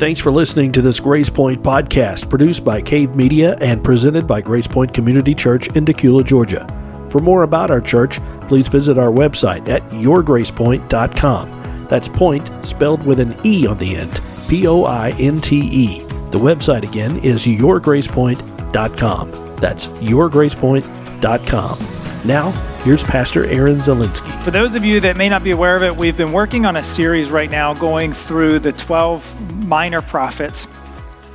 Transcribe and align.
Thanks 0.00 0.18
for 0.18 0.32
listening 0.32 0.72
to 0.72 0.80
this 0.80 0.98
Grace 0.98 1.28
Pointe 1.28 1.62
podcast 1.62 2.30
produced 2.30 2.64
by 2.64 2.80
Cave 2.80 3.14
Media 3.14 3.58
and 3.60 3.84
presented 3.84 4.26
by 4.26 4.40
Grace 4.40 4.66
Pointe 4.66 4.94
Community 4.94 5.34
Church 5.34 5.68
in 5.76 5.84
Dacula, 5.84 6.24
Georgia. 6.24 6.66
For 7.10 7.18
more 7.18 7.42
about 7.42 7.70
our 7.70 7.82
church, 7.82 8.18
please 8.48 8.66
visit 8.66 8.96
our 8.96 9.10
website 9.10 9.68
at 9.68 9.82
yourgracepointe.com. 9.90 11.86
That's 11.90 12.08
point 12.08 12.50
spelled 12.64 13.04
with 13.04 13.20
an 13.20 13.38
E 13.44 13.66
on 13.66 13.76
the 13.76 13.94
end, 13.94 14.22
P 14.48 14.66
O 14.66 14.84
I 14.84 15.10
N 15.18 15.38
T 15.38 15.68
E. 15.70 16.00
The 16.30 16.38
website 16.38 16.88
again 16.88 17.18
is 17.18 17.44
yourgracepointe.com. 17.44 19.56
That's 19.56 19.88
yourgracepointe.com. 19.88 21.99
Now, 22.24 22.50
here's 22.84 23.02
Pastor 23.02 23.46
Aaron 23.46 23.76
Zielinski. 23.76 24.42
For 24.42 24.50
those 24.50 24.74
of 24.74 24.84
you 24.84 25.00
that 25.00 25.16
may 25.16 25.30
not 25.30 25.42
be 25.42 25.52
aware 25.52 25.74
of 25.74 25.82
it, 25.82 25.96
we've 25.96 26.18
been 26.18 26.32
working 26.32 26.66
on 26.66 26.76
a 26.76 26.84
series 26.84 27.30
right 27.30 27.50
now 27.50 27.72
going 27.72 28.12
through 28.12 28.58
the 28.58 28.72
12 28.72 29.66
minor 29.66 30.02
prophets. 30.02 30.68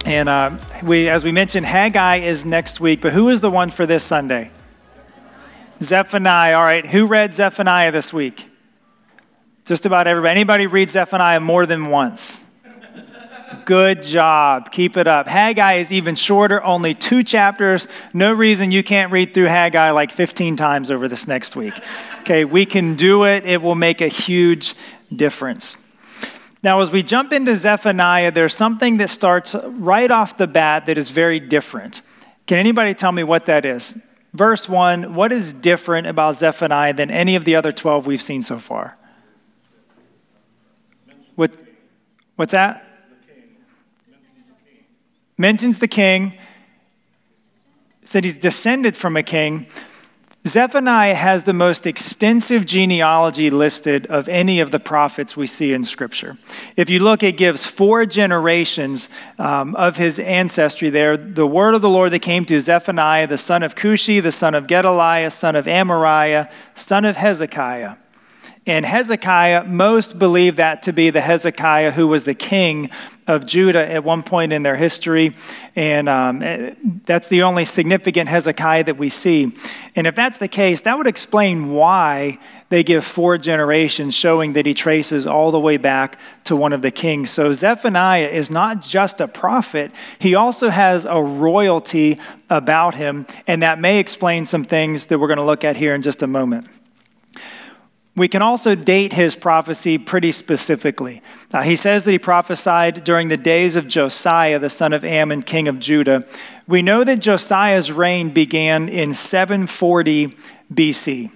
And 0.05 0.29
uh, 0.29 0.57
we, 0.83 1.09
as 1.09 1.23
we 1.23 1.31
mentioned, 1.31 1.65
Haggai 1.65 2.17
is 2.17 2.45
next 2.45 2.79
week, 2.79 3.01
but 3.01 3.13
who 3.13 3.29
is 3.29 3.41
the 3.41 3.49
one 3.49 3.71
for 3.71 3.87
this 3.87 4.03
Sunday? 4.03 4.51
Zephaniah. 5.81 6.55
All 6.55 6.63
right, 6.63 6.85
who 6.85 7.07
read 7.07 7.33
Zephaniah 7.33 7.91
this 7.91 8.13
week? 8.13 8.45
Just 9.65 9.87
about 9.87 10.05
everybody. 10.05 10.29
Anybody 10.29 10.67
read 10.67 10.91
Zephaniah 10.91 11.39
more 11.39 11.65
than 11.65 11.87
once? 11.87 12.44
Good 13.63 14.03
job. 14.03 14.71
Keep 14.71 14.97
it 14.97 15.07
up. 15.07 15.27
Haggai 15.27 15.75
is 15.75 15.91
even 15.91 16.15
shorter, 16.15 16.63
only 16.63 16.93
two 16.93 17.23
chapters. 17.23 17.87
No 18.13 18.33
reason 18.33 18.71
you 18.71 18.83
can't 18.83 19.11
read 19.11 19.33
through 19.33 19.45
Haggai 19.45 19.91
like 19.91 20.11
15 20.11 20.55
times 20.55 20.91
over 20.91 21.07
this 21.07 21.27
next 21.27 21.55
week. 21.55 21.73
Okay, 22.21 22.43
we 22.43 22.65
can 22.65 22.95
do 22.95 23.23
it. 23.23 23.45
It 23.45 23.61
will 23.61 23.75
make 23.75 24.01
a 24.01 24.07
huge 24.07 24.75
difference. 25.15 25.77
Now, 26.63 26.81
as 26.81 26.91
we 26.91 27.03
jump 27.03 27.31
into 27.31 27.55
Zephaniah, 27.55 28.31
there's 28.31 28.55
something 28.55 28.97
that 28.97 29.09
starts 29.09 29.55
right 29.63 30.09
off 30.09 30.37
the 30.37 30.47
bat 30.47 30.87
that 30.87 30.97
is 30.97 31.11
very 31.11 31.39
different. 31.39 32.01
Can 32.47 32.57
anybody 32.57 32.93
tell 32.93 33.11
me 33.11 33.23
what 33.23 33.45
that 33.45 33.65
is? 33.65 33.95
Verse 34.33 34.67
1 34.67 35.13
What 35.13 35.31
is 35.31 35.53
different 35.53 36.07
about 36.07 36.35
Zephaniah 36.35 36.93
than 36.93 37.11
any 37.11 37.35
of 37.35 37.45
the 37.45 37.55
other 37.55 37.71
12 37.71 38.07
we've 38.07 38.21
seen 38.21 38.41
so 38.41 38.59
far? 38.59 38.97
What, 41.35 41.51
what's 42.35 42.51
that? 42.51 42.85
Mentions 45.37 45.79
the 45.79 45.87
king, 45.87 46.37
said 48.03 48.23
he's 48.23 48.37
descended 48.37 48.95
from 48.95 49.17
a 49.17 49.23
king. 49.23 49.67
Zephaniah 50.47 51.15
has 51.15 51.45
the 51.45 51.53
most 51.53 51.87
extensive 51.87 52.67
genealogy 52.67 53.49
listed 53.49 54.05
of 54.05 54.29
any 54.29 54.59
of 54.59 54.69
the 54.69 54.79
prophets 54.79 55.35
we 55.35 55.47
see 55.47 55.73
in 55.73 55.83
Scripture. 55.83 56.37
If 56.75 56.87
you 56.87 56.99
look, 56.99 57.23
it 57.23 57.35
gives 57.35 57.65
four 57.65 58.05
generations 58.05 59.09
um, 59.39 59.75
of 59.75 59.97
his 59.97 60.19
ancestry 60.19 60.91
there. 60.91 61.17
The 61.17 61.47
word 61.47 61.73
of 61.73 61.81
the 61.81 61.89
Lord 61.89 62.11
that 62.11 62.19
came 62.19 62.45
to 62.45 62.59
Zephaniah, 62.59 63.25
the 63.25 63.39
son 63.39 63.63
of 63.63 63.73
Cushi, 63.73 64.21
the 64.21 64.31
son 64.31 64.53
of 64.53 64.67
Gedaliah, 64.67 65.31
son 65.31 65.55
of 65.55 65.65
Amariah, 65.65 66.51
son 66.75 67.05
of 67.05 67.17
Hezekiah. 67.17 67.95
And 68.67 68.83
Hezekiah, 68.83 69.65
most 69.65 70.17
believe 70.17 70.55
that 70.55 70.81
to 70.83 70.93
be 70.93 71.11
the 71.11 71.21
Hezekiah 71.21 71.91
who 71.91 72.07
was 72.07 72.23
the 72.23 72.33
king 72.33 72.89
of 73.27 73.45
Judah 73.45 73.87
at 73.87 74.03
one 74.03 74.23
point 74.23 74.51
in 74.53 74.63
their 74.63 74.75
history. 74.75 75.33
And 75.75 76.09
um, 76.09 76.41
eh, 76.41 76.73
that's 77.05 77.27
the 77.27 77.43
only 77.43 77.65
significant 77.65 78.27
Hezekiah 78.27 78.85
that 78.85 78.97
we 78.97 79.09
see. 79.09 79.55
And 79.95 80.07
if 80.07 80.15
that's 80.15 80.39
the 80.39 80.47
case, 80.47 80.81
that 80.81 80.97
would 80.97 81.05
explain 81.05 81.73
why 81.73 82.39
they 82.69 82.83
give 82.83 83.05
four 83.05 83.37
generations, 83.37 84.15
showing 84.15 84.53
that 84.53 84.65
he 84.65 84.73
traces 84.73 85.27
all 85.27 85.51
the 85.51 85.59
way 85.59 85.77
back 85.77 86.19
to 86.45 86.55
one 86.55 86.73
of 86.73 86.81
the 86.81 86.91
kings. 86.91 87.29
So 87.29 87.53
Zephaniah 87.53 88.29
is 88.29 88.49
not 88.49 88.81
just 88.81 89.21
a 89.21 89.27
prophet, 89.27 89.91
he 90.17 90.33
also 90.33 90.69
has 90.69 91.05
a 91.05 91.21
royalty 91.21 92.19
about 92.49 92.95
him. 92.95 93.27
And 93.45 93.61
that 93.61 93.79
may 93.79 93.99
explain 93.99 94.45
some 94.45 94.63
things 94.63 95.05
that 95.07 95.19
we're 95.19 95.27
going 95.27 95.37
to 95.37 95.45
look 95.45 95.63
at 95.63 95.77
here 95.77 95.93
in 95.93 96.01
just 96.01 96.23
a 96.23 96.27
moment. 96.27 96.67
We 98.15 98.29
can 98.29 98.41
also 98.41 98.75
date 98.75 99.11
his 99.11 99.35
prophecy 99.35 99.97
pretty 99.97 100.31
specifically. 100.31 101.21
Uh, 101.51 101.63
he 101.63 101.75
says 101.75 102.05
that 102.05 102.11
he 102.11 102.19
prophesied 102.19 103.03
during 103.03 103.27
the 103.27 103.35
days 103.35 103.75
of 103.75 103.87
Josiah, 103.87 104.57
the 104.57 104.69
son 104.69 104.93
of 104.93 105.03
Amon, 105.03 105.41
king 105.41 105.67
of 105.67 105.79
Judah. 105.79 106.25
We 106.65 106.81
know 106.81 107.03
that 107.03 107.17
Josiah's 107.17 107.91
reign 107.91 108.29
began 108.29 108.87
in 108.87 109.13
740 109.13 110.29
BC. 110.73 111.31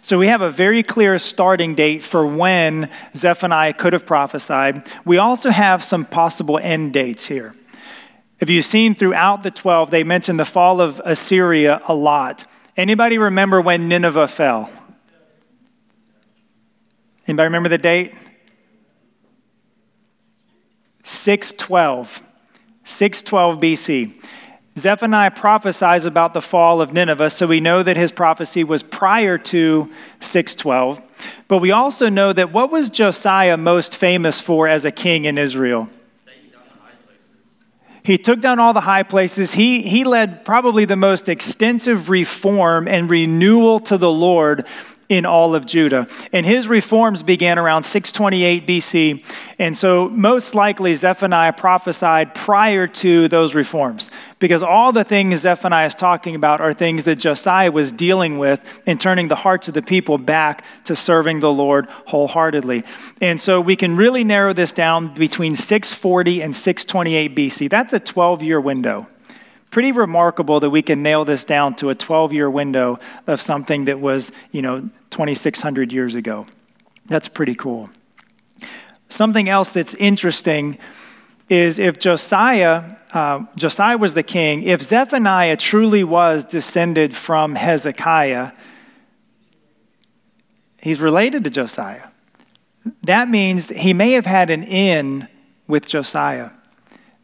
So 0.00 0.18
we 0.18 0.26
have 0.28 0.40
a 0.40 0.50
very 0.50 0.82
clear 0.82 1.18
starting 1.18 1.74
date 1.74 2.02
for 2.02 2.26
when 2.26 2.90
Zephaniah 3.14 3.74
could 3.74 3.92
have 3.92 4.06
prophesied. 4.06 4.82
We 5.04 5.18
also 5.18 5.50
have 5.50 5.84
some 5.84 6.06
possible 6.06 6.58
end 6.58 6.94
dates 6.94 7.26
here. 7.26 7.54
If 8.40 8.48
you've 8.48 8.64
seen 8.64 8.94
throughout 8.94 9.42
the 9.42 9.50
12, 9.50 9.90
they 9.90 10.04
mention 10.04 10.38
the 10.38 10.44
fall 10.44 10.80
of 10.80 11.00
Assyria 11.04 11.82
a 11.86 11.94
lot. 11.94 12.44
Anybody 12.76 13.18
remember 13.18 13.60
when 13.60 13.88
Nineveh 13.88 14.28
fell? 14.28 14.70
Anybody 17.26 17.46
remember 17.46 17.68
the 17.68 17.78
date? 17.78 18.14
612. 21.02 22.22
612 22.84 23.60
BC. 23.60 24.24
Zephaniah 24.76 25.30
prophesies 25.30 26.04
about 26.04 26.34
the 26.34 26.42
fall 26.42 26.80
of 26.80 26.92
Nineveh, 26.92 27.30
so 27.30 27.46
we 27.46 27.60
know 27.60 27.82
that 27.82 27.96
his 27.96 28.10
prophecy 28.10 28.64
was 28.64 28.82
prior 28.82 29.38
to 29.38 29.90
612. 30.20 31.44
But 31.46 31.58
we 31.58 31.70
also 31.70 32.08
know 32.08 32.32
that 32.32 32.52
what 32.52 32.72
was 32.72 32.90
Josiah 32.90 33.56
most 33.56 33.94
famous 33.94 34.40
for 34.40 34.66
as 34.66 34.84
a 34.84 34.90
king 34.90 35.26
in 35.26 35.38
Israel? 35.38 35.88
He 38.02 38.18
took 38.18 38.40
down 38.40 38.58
all 38.58 38.74
the 38.74 38.82
high 38.82 39.02
places. 39.02 39.54
He, 39.54 39.80
he 39.80 40.04
led 40.04 40.44
probably 40.44 40.84
the 40.84 40.96
most 40.96 41.26
extensive 41.26 42.10
reform 42.10 42.86
and 42.86 43.08
renewal 43.08 43.80
to 43.80 43.96
the 43.96 44.10
Lord 44.10 44.66
in 45.14 45.24
all 45.24 45.54
of 45.54 45.64
Judah. 45.64 46.08
And 46.32 46.44
his 46.44 46.66
reforms 46.66 47.22
began 47.22 47.56
around 47.56 47.84
628 47.84 48.66
BC. 48.66 49.24
And 49.60 49.76
so, 49.76 50.08
most 50.08 50.56
likely, 50.56 50.92
Zephaniah 50.96 51.52
prophesied 51.52 52.34
prior 52.34 52.88
to 52.88 53.28
those 53.28 53.54
reforms 53.54 54.10
because 54.40 54.64
all 54.64 54.90
the 54.90 55.04
things 55.04 55.40
Zephaniah 55.40 55.86
is 55.86 55.94
talking 55.94 56.34
about 56.34 56.60
are 56.60 56.72
things 56.72 57.04
that 57.04 57.20
Josiah 57.20 57.70
was 57.70 57.92
dealing 57.92 58.38
with 58.38 58.82
in 58.86 58.98
turning 58.98 59.28
the 59.28 59.36
hearts 59.36 59.68
of 59.68 59.74
the 59.74 59.82
people 59.82 60.18
back 60.18 60.64
to 60.84 60.96
serving 60.96 61.38
the 61.38 61.52
Lord 61.52 61.88
wholeheartedly. 62.06 62.82
And 63.20 63.40
so, 63.40 63.60
we 63.60 63.76
can 63.76 63.94
really 63.96 64.24
narrow 64.24 64.52
this 64.52 64.72
down 64.72 65.14
between 65.14 65.54
640 65.54 66.42
and 66.42 66.56
628 66.56 67.36
BC. 67.36 67.70
That's 67.70 67.92
a 67.92 68.00
12 68.00 68.42
year 68.42 68.60
window 68.60 69.06
pretty 69.74 69.90
remarkable 69.90 70.60
that 70.60 70.70
we 70.70 70.80
can 70.80 71.02
nail 71.02 71.24
this 71.24 71.44
down 71.44 71.74
to 71.74 71.90
a 71.90 71.96
12 71.96 72.32
year 72.32 72.48
window 72.48 72.96
of 73.26 73.42
something 73.42 73.86
that 73.86 73.98
was, 73.98 74.30
you 74.52 74.62
know, 74.62 74.88
2,600 75.14 75.92
years 75.92 76.16
ago. 76.16 76.44
That's 77.06 77.28
pretty 77.28 77.54
cool. 77.54 77.88
Something 79.08 79.48
else 79.48 79.70
that's 79.70 79.94
interesting 79.94 80.76
is 81.48 81.78
if 81.78 82.00
Josiah, 82.00 82.96
uh, 83.12 83.44
Josiah 83.54 83.96
was 83.96 84.14
the 84.14 84.24
king, 84.24 84.64
if 84.64 84.82
Zephaniah 84.82 85.56
truly 85.56 86.02
was 86.02 86.44
descended 86.44 87.14
from 87.14 87.54
Hezekiah, 87.54 88.50
he's 90.78 90.98
related 90.98 91.44
to 91.44 91.50
Josiah. 91.50 92.08
That 93.02 93.28
means 93.28 93.68
he 93.68 93.94
may 93.94 94.12
have 94.12 94.26
had 94.26 94.50
an 94.50 94.64
in 94.64 95.28
with 95.68 95.86
Josiah. 95.86 96.50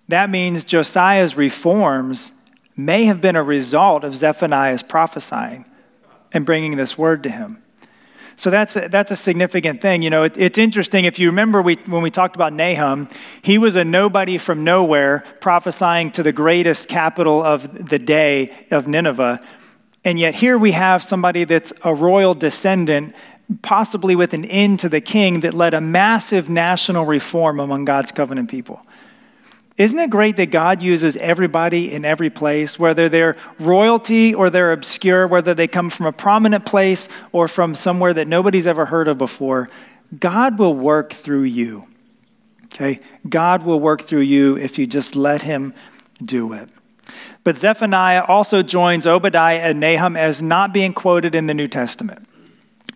That 0.06 0.30
means 0.30 0.64
Josiah's 0.64 1.36
reforms 1.36 2.30
may 2.76 3.06
have 3.06 3.20
been 3.20 3.34
a 3.34 3.42
result 3.42 4.04
of 4.04 4.14
Zephaniah's 4.14 4.84
prophesying 4.84 5.64
and 6.32 6.46
bringing 6.46 6.76
this 6.76 6.96
word 6.96 7.24
to 7.24 7.30
him. 7.30 7.60
So 8.40 8.48
that's 8.48 8.74
a, 8.74 8.88
that's 8.88 9.10
a 9.10 9.16
significant 9.16 9.82
thing. 9.82 10.00
You 10.00 10.08
know, 10.08 10.22
it, 10.22 10.34
it's 10.38 10.56
interesting. 10.56 11.04
If 11.04 11.18
you 11.18 11.26
remember 11.28 11.60
we, 11.60 11.74
when 11.74 12.00
we 12.00 12.10
talked 12.10 12.36
about 12.36 12.54
Nahum, 12.54 13.10
he 13.42 13.58
was 13.58 13.76
a 13.76 13.84
nobody 13.84 14.38
from 14.38 14.64
nowhere 14.64 15.22
prophesying 15.42 16.10
to 16.12 16.22
the 16.22 16.32
greatest 16.32 16.88
capital 16.88 17.42
of 17.42 17.90
the 17.90 17.98
day 17.98 18.66
of 18.70 18.88
Nineveh. 18.88 19.46
And 20.06 20.18
yet 20.18 20.36
here 20.36 20.56
we 20.56 20.72
have 20.72 21.02
somebody 21.02 21.44
that's 21.44 21.74
a 21.84 21.94
royal 21.94 22.32
descendant, 22.32 23.14
possibly 23.60 24.16
with 24.16 24.32
an 24.32 24.46
end 24.46 24.80
to 24.80 24.88
the 24.88 25.02
king, 25.02 25.40
that 25.40 25.52
led 25.52 25.74
a 25.74 25.80
massive 25.82 26.48
national 26.48 27.04
reform 27.04 27.60
among 27.60 27.84
God's 27.84 28.10
covenant 28.10 28.48
people. 28.48 28.80
Isn't 29.80 29.98
it 29.98 30.10
great 30.10 30.36
that 30.36 30.50
God 30.50 30.82
uses 30.82 31.16
everybody 31.16 31.90
in 31.90 32.04
every 32.04 32.28
place, 32.28 32.78
whether 32.78 33.08
they're 33.08 33.34
royalty 33.58 34.34
or 34.34 34.50
they're 34.50 34.72
obscure, 34.72 35.26
whether 35.26 35.54
they 35.54 35.66
come 35.66 35.88
from 35.88 36.04
a 36.04 36.12
prominent 36.12 36.66
place 36.66 37.08
or 37.32 37.48
from 37.48 37.74
somewhere 37.74 38.12
that 38.12 38.28
nobody's 38.28 38.66
ever 38.66 38.84
heard 38.84 39.08
of 39.08 39.16
before? 39.16 39.70
God 40.18 40.58
will 40.58 40.74
work 40.74 41.14
through 41.14 41.44
you. 41.44 41.84
Okay? 42.66 42.98
God 43.26 43.62
will 43.62 43.80
work 43.80 44.02
through 44.02 44.20
you 44.20 44.54
if 44.58 44.78
you 44.78 44.86
just 44.86 45.16
let 45.16 45.40
Him 45.40 45.72
do 46.22 46.52
it. 46.52 46.68
But 47.42 47.56
Zephaniah 47.56 48.24
also 48.24 48.62
joins 48.62 49.06
Obadiah 49.06 49.60
and 49.60 49.80
Nahum 49.80 50.14
as 50.14 50.42
not 50.42 50.74
being 50.74 50.92
quoted 50.92 51.34
in 51.34 51.46
the 51.46 51.54
New 51.54 51.68
Testament. 51.68 52.28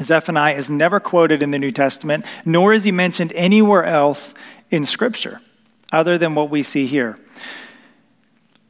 Zephaniah 0.02 0.56
is 0.56 0.68
never 0.68 1.00
quoted 1.00 1.42
in 1.42 1.50
the 1.50 1.58
New 1.58 1.72
Testament, 1.72 2.26
nor 2.44 2.74
is 2.74 2.84
he 2.84 2.92
mentioned 2.92 3.32
anywhere 3.34 3.86
else 3.86 4.34
in 4.70 4.84
Scripture. 4.84 5.40
Other 5.94 6.18
than 6.18 6.34
what 6.34 6.50
we 6.50 6.62
see 6.62 6.86
here. 6.86 7.16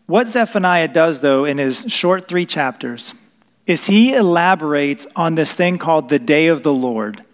What 0.07 0.29
Zephaniah 0.29 0.89
does, 0.89 1.21
though, 1.21 1.45
in 1.45 1.59
his 1.59 1.87
short 1.89 2.29
three 2.29 2.45
chapters, 2.45 3.15
is 3.67 3.87
he 3.87 4.15
elaborates 4.15 5.07
on 5.17 5.35
this 5.35 5.55
thing 5.55 5.79
called 5.79 6.11
the 6.11 6.19
day 6.19 6.49
of 6.49 6.63
the 6.63 6.75
Lord 6.75 7.25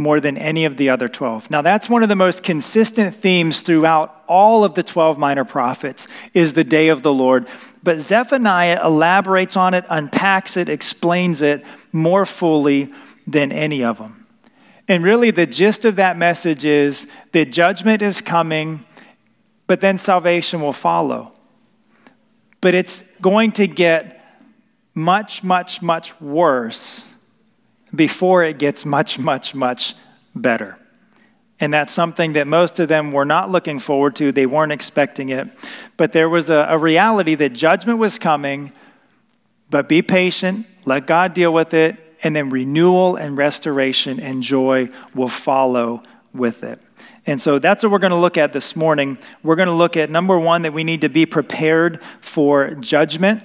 more 0.00 0.18
than 0.18 0.36
any 0.36 0.64
of 0.64 0.76
the 0.76 0.88
other 0.88 1.08
12. 1.08 1.50
Now 1.50 1.62
that's 1.62 1.88
one 1.88 2.02
of 2.02 2.08
the 2.08 2.16
most 2.16 2.42
consistent 2.42 3.14
themes 3.14 3.60
throughout 3.60 4.24
all 4.26 4.64
of 4.64 4.74
the 4.74 4.82
12 4.82 5.18
minor 5.18 5.44
prophets 5.44 6.08
is 6.32 6.54
the 6.54 6.64
day 6.64 6.88
of 6.88 7.02
the 7.02 7.12
Lord. 7.12 7.48
But 7.82 8.00
Zephaniah 8.00 8.84
elaborates 8.84 9.56
on 9.56 9.74
it, 9.74 9.84
unpacks 9.88 10.56
it, 10.56 10.68
explains 10.68 11.42
it 11.42 11.64
more 11.92 12.24
fully 12.24 12.88
than 13.26 13.52
any 13.52 13.84
of 13.84 13.98
them. 13.98 14.26
And 14.88 15.04
really 15.04 15.30
the 15.30 15.46
gist 15.46 15.84
of 15.84 15.96
that 15.96 16.16
message 16.16 16.64
is 16.64 17.06
that 17.32 17.52
judgment 17.52 18.02
is 18.02 18.20
coming, 18.20 18.84
but 19.70 19.80
then 19.80 19.96
salvation 19.96 20.60
will 20.60 20.72
follow. 20.72 21.30
But 22.60 22.74
it's 22.74 23.04
going 23.22 23.52
to 23.52 23.68
get 23.68 24.20
much, 24.94 25.44
much, 25.44 25.80
much 25.80 26.20
worse 26.20 27.08
before 27.94 28.42
it 28.42 28.58
gets 28.58 28.84
much, 28.84 29.20
much, 29.20 29.54
much 29.54 29.94
better. 30.34 30.76
And 31.60 31.72
that's 31.72 31.92
something 31.92 32.32
that 32.32 32.48
most 32.48 32.80
of 32.80 32.88
them 32.88 33.12
were 33.12 33.24
not 33.24 33.48
looking 33.48 33.78
forward 33.78 34.16
to. 34.16 34.32
They 34.32 34.44
weren't 34.44 34.72
expecting 34.72 35.28
it. 35.28 35.54
But 35.96 36.10
there 36.10 36.28
was 36.28 36.50
a, 36.50 36.66
a, 36.68 36.76
reality 36.76 37.36
that 37.36 37.50
judgment 37.50 38.00
was 38.00 38.18
coming, 38.18 38.72
but 39.70 39.88
be 39.88 40.02
patient, 40.02 40.66
let 40.84 41.06
God 41.06 41.32
deal 41.32 41.52
with 41.52 41.74
it, 41.74 42.16
and 42.24 42.34
then 42.34 42.50
renewal 42.50 43.14
and 43.14 43.38
restoration 43.38 44.18
and 44.18 44.42
joy 44.42 44.88
will 45.14 45.28
follow 45.28 46.02
with 46.34 46.64
it. 46.64 46.82
And 47.26 47.40
so 47.40 47.58
that's 47.58 47.82
what 47.82 47.92
we're 47.92 47.98
going 47.98 48.12
to 48.12 48.16
look 48.16 48.38
at 48.38 48.52
this 48.52 48.74
morning. 48.74 49.18
We're 49.42 49.56
going 49.56 49.68
to 49.68 49.74
look 49.74 49.96
at 49.96 50.10
number 50.10 50.38
one, 50.38 50.62
that 50.62 50.72
we 50.72 50.84
need 50.84 51.02
to 51.02 51.08
be 51.08 51.26
prepared 51.26 52.02
for 52.20 52.74
judgment 52.74 53.42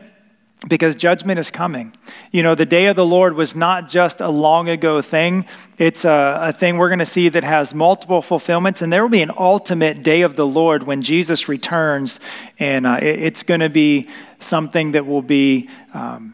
because 0.68 0.95
judgment 0.95 1.38
is 1.39 1.51
coming. 1.51 1.94
You 2.31 2.42
know, 2.42 2.56
the 2.56 2.66
day 2.66 2.88
of 2.88 2.95
the 2.95 3.06
Lord 3.06 3.36
was 3.36 3.56
not 3.56 3.88
just 3.88 4.22
a 4.22 4.30
long 4.30 4.68
ago 4.68 5.01
thing, 5.01 5.45
it's 5.77 6.06
a, 6.06 6.39
a 6.42 6.54
thing 6.54 6.77
we're 6.77 6.89
going 6.89 7.00
to 7.00 7.06
see 7.06 7.30
that 7.30 7.44
has 7.44 7.74
multiple 7.74 8.22
fulfillments, 8.22 8.81
and 8.81 8.92
there 8.92 9.04
will 9.04 9.10
be 9.10 9.22
an 9.22 9.31
ultimate 9.38 10.01
day 10.01 10.22
of 10.22 10.36
the 10.36 10.48
Lord 10.48 10.83
when 10.83 11.01
Jesus 11.01 11.48
returns, 11.48 12.19
and 12.57 12.88
uh, 12.88 12.98
it, 13.01 13.22
it's 13.22 13.44
going 13.44 13.60
to 13.60 13.69
be 13.69 14.07
something 14.39 14.94
that 14.94 15.06
will 15.06 15.22
be 15.22 15.69
um, 15.94 16.33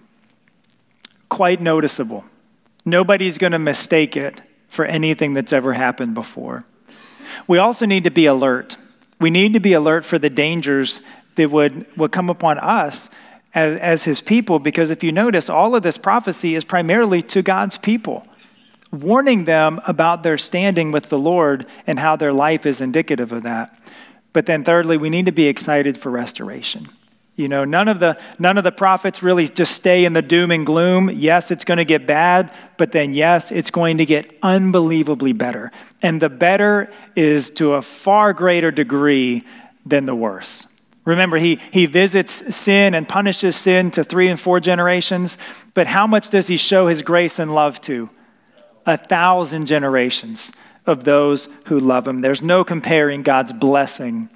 quite 1.28 1.60
noticeable. 1.60 2.26
Nobody's 2.86 3.38
going 3.38 3.52
to 3.52 3.60
mistake 3.60 4.16
it 4.16 4.42
for 4.68 4.86
anything 4.86 5.34
that's 5.34 5.52
ever 5.52 5.74
happened 5.74 6.14
before. 6.14 6.64
We 7.48 7.58
also 7.58 7.86
need 7.86 8.04
to 8.04 8.12
be 8.12 8.26
alert. 8.26 8.78
We 9.20 9.30
need 9.30 9.54
to 9.54 9.60
be 9.60 9.74
alert 9.74 10.06
for 10.06 10.18
the 10.18 10.30
dangers 10.30 11.02
that 11.36 11.50
would, 11.52 11.86
would 11.98 12.12
come 12.12 12.30
upon 12.30 12.58
us 12.58 13.10
as, 13.54 13.80
as 13.80 14.04
his 14.06 14.22
people, 14.22 14.60
because 14.60 14.92
if 14.92 15.04
you 15.04 15.12
notice, 15.12 15.50
all 15.50 15.76
of 15.76 15.84
this 15.84 15.98
prophecy 15.98 16.56
is 16.56 16.64
primarily 16.64 17.22
to 17.24 17.42
God's 17.42 17.78
people, 17.78 18.26
warning 18.92 19.46
them 19.46 19.80
about 19.86 20.24
their 20.24 20.38
standing 20.38 20.92
with 20.92 21.10
the 21.10 21.20
Lord 21.20 21.68
and 21.86 22.00
how 22.00 22.16
their 22.16 22.34
life 22.34 22.66
is 22.66 22.82
indicative 22.82 23.32
of 23.32 23.44
that. 23.44 23.78
But 24.34 24.46
then, 24.46 24.64
thirdly, 24.64 24.98
we 24.98 25.10
need 25.10 25.26
to 25.26 25.32
be 25.32 25.48
excited 25.48 25.98
for 25.98 26.10
restoration. 26.10 26.90
You 27.36 27.48
know, 27.48 27.64
none 27.64 27.88
of 27.88 28.00
the 28.00 28.20
none 28.40 28.58
of 28.58 28.64
the 28.64 28.72
prophets 28.72 29.24
really 29.24 29.48
just 29.48 29.74
stay 29.74 30.06
in 30.06 30.14
the 30.14 30.22
doom 30.22 30.52
and 30.52 30.66
gloom. 30.66 31.10
Yes, 31.10 31.50
it's 31.50 31.64
going 31.64 31.78
to 31.78 31.86
get 31.86 32.06
bad, 32.06 32.54
but 32.78 32.92
then 32.92 33.14
yes, 33.14 33.52
it's 33.52 33.72
going 33.72 33.98
to 34.00 34.06
get 34.06 34.38
unbelievably 34.44 35.34
better. 35.34 35.72
And 36.02 36.22
the 36.22 36.30
better 36.30 36.90
is 37.16 37.50
to 37.52 37.74
a 37.74 37.82
far 37.82 38.34
greater 38.34 38.70
degree 38.70 39.44
than 39.86 40.06
the 40.06 40.16
worse. 40.16 40.68
Remember, 41.04 41.38
he, 41.38 41.60
he 41.72 41.88
visits 41.88 42.56
sin 42.56 42.94
and 42.94 43.10
punishes 43.10 43.56
sin 43.56 43.90
to 43.92 44.04
three 44.04 44.28
and 44.28 44.40
four 44.40 44.60
generations, 44.60 45.38
but 45.74 45.88
how 45.88 46.06
much 46.06 46.30
does 46.30 46.48
he 46.48 46.58
show 46.58 46.88
his 46.88 47.02
grace 47.02 47.40
and 47.40 47.56
love 47.56 47.82
to? 47.82 48.10
A 48.86 48.98
thousand 48.98 49.66
generations 49.66 50.52
of 50.86 51.04
those 51.04 51.50
who 51.66 51.80
love 51.80 52.08
him. 52.08 52.20
There's 52.20 52.42
no 52.42 52.64
comparing 52.64 53.24
God's 53.24 53.54
blessing 53.54 54.30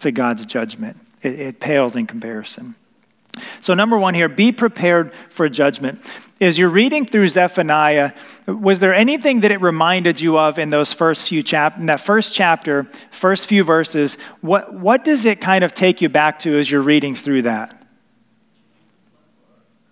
to 0.00 0.10
God's 0.10 0.44
judgment, 0.44 0.98
it, 1.22 1.38
it 1.40 1.60
pales 1.60 1.96
in 1.96 2.06
comparison. 2.06 2.74
So, 3.60 3.74
number 3.74 3.96
one 3.96 4.14
here, 4.14 4.28
be 4.28 4.52
prepared 4.52 5.12
for 5.28 5.48
judgment. 5.48 6.00
As 6.40 6.58
you're 6.58 6.70
reading 6.70 7.04
through 7.04 7.28
Zephaniah, 7.28 8.12
was 8.46 8.80
there 8.80 8.94
anything 8.94 9.40
that 9.40 9.50
it 9.50 9.60
reminded 9.60 10.20
you 10.20 10.38
of 10.38 10.58
in 10.58 10.70
those 10.70 10.92
first 10.92 11.28
few 11.28 11.42
chap 11.42 11.78
in 11.78 11.86
that 11.86 12.00
first 12.00 12.34
chapter, 12.34 12.84
first 13.10 13.46
few 13.46 13.62
verses? 13.62 14.16
What, 14.40 14.74
what 14.74 15.04
does 15.04 15.26
it 15.26 15.40
kind 15.40 15.62
of 15.62 15.74
take 15.74 16.00
you 16.00 16.08
back 16.08 16.38
to 16.40 16.58
as 16.58 16.70
you're 16.70 16.80
reading 16.80 17.14
through 17.14 17.42
that? 17.42 17.86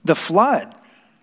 The 0.05 0.15
flood. 0.15 0.75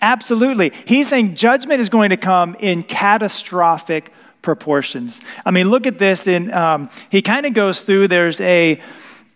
Absolutely. 0.01 0.71
He's 0.85 1.09
saying 1.09 1.35
judgment 1.35 1.81
is 1.81 1.89
going 1.89 2.11
to 2.11 2.17
come 2.17 2.55
in 2.59 2.83
catastrophic 2.83 4.13
proportions. 4.43 5.21
I 5.43 5.51
mean, 5.51 5.69
look 5.69 5.87
at 5.87 5.97
this. 5.97 6.27
In 6.27 6.53
um, 6.53 6.89
he 7.09 7.21
kind 7.21 7.45
of 7.45 7.53
goes 7.53 7.81
through. 7.81 8.09
There's 8.09 8.39
a 8.41 8.79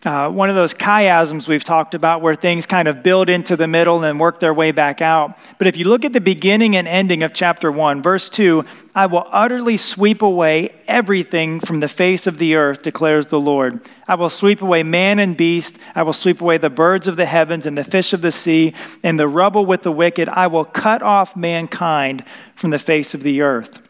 uh, 0.06 0.30
one 0.30 0.50
of 0.50 0.56
those 0.56 0.74
chiasms 0.74 1.50
we've 1.50 1.64
talked 1.64 1.94
about 1.94 2.22
where 2.22 2.34
things 2.34 2.66
kind 2.66 2.88
of 2.88 3.04
build 3.04 3.30
into 3.30 3.58
the 3.58 3.68
middle 3.68 4.02
and 4.02 4.18
work 4.18 4.40
their 4.40 4.54
way 4.54 4.72
back 4.72 5.02
out. 5.02 5.38
But 5.58 5.68
if 5.68 5.76
you 5.76 5.90
look 5.90 6.06
at 6.06 6.14
the 6.14 6.22
beginning 6.22 6.78
and 6.78 6.88
ending 6.88 7.22
of 7.22 7.34
chapter 7.34 7.70
1, 7.70 8.02
verse 8.02 8.30
2, 8.30 8.64
I 8.96 9.08
will 9.08 9.28
utterly 9.30 9.76
sweep 9.76 10.22
away 10.22 10.74
everything 10.88 11.60
from 11.60 11.82
the 11.82 11.90
face 11.90 12.28
of 12.28 12.38
the 12.38 12.56
earth, 12.56 12.82
declares 12.82 13.28
the 13.28 13.42
Lord. 13.42 13.86
I 14.08 14.16
will 14.16 14.30
sweep 14.30 14.62
away 14.62 14.84
man 14.84 15.20
and 15.20 15.36
beast. 15.36 15.78
I 15.94 16.04
will 16.04 16.14
sweep 16.14 16.40
away 16.40 16.58
the 16.58 16.70
birds 16.70 17.06
of 17.06 17.18
the 17.18 17.26
heavens 17.26 17.66
and 17.66 17.78
the 17.78 17.84
fish 17.84 18.14
of 18.14 18.22
the 18.22 18.32
sea 18.32 18.74
and 19.04 19.20
the 19.20 19.28
rubble 19.28 19.66
with 19.66 19.84
the 19.84 19.92
wicked. 19.92 20.30
I 20.30 20.48
will 20.48 20.66
cut 20.66 21.02
off 21.02 21.36
mankind 21.36 22.24
from 22.56 22.70
the 22.70 22.80
face 22.80 23.14
of 23.14 23.24
the 23.24 23.42
earth. 23.42 23.82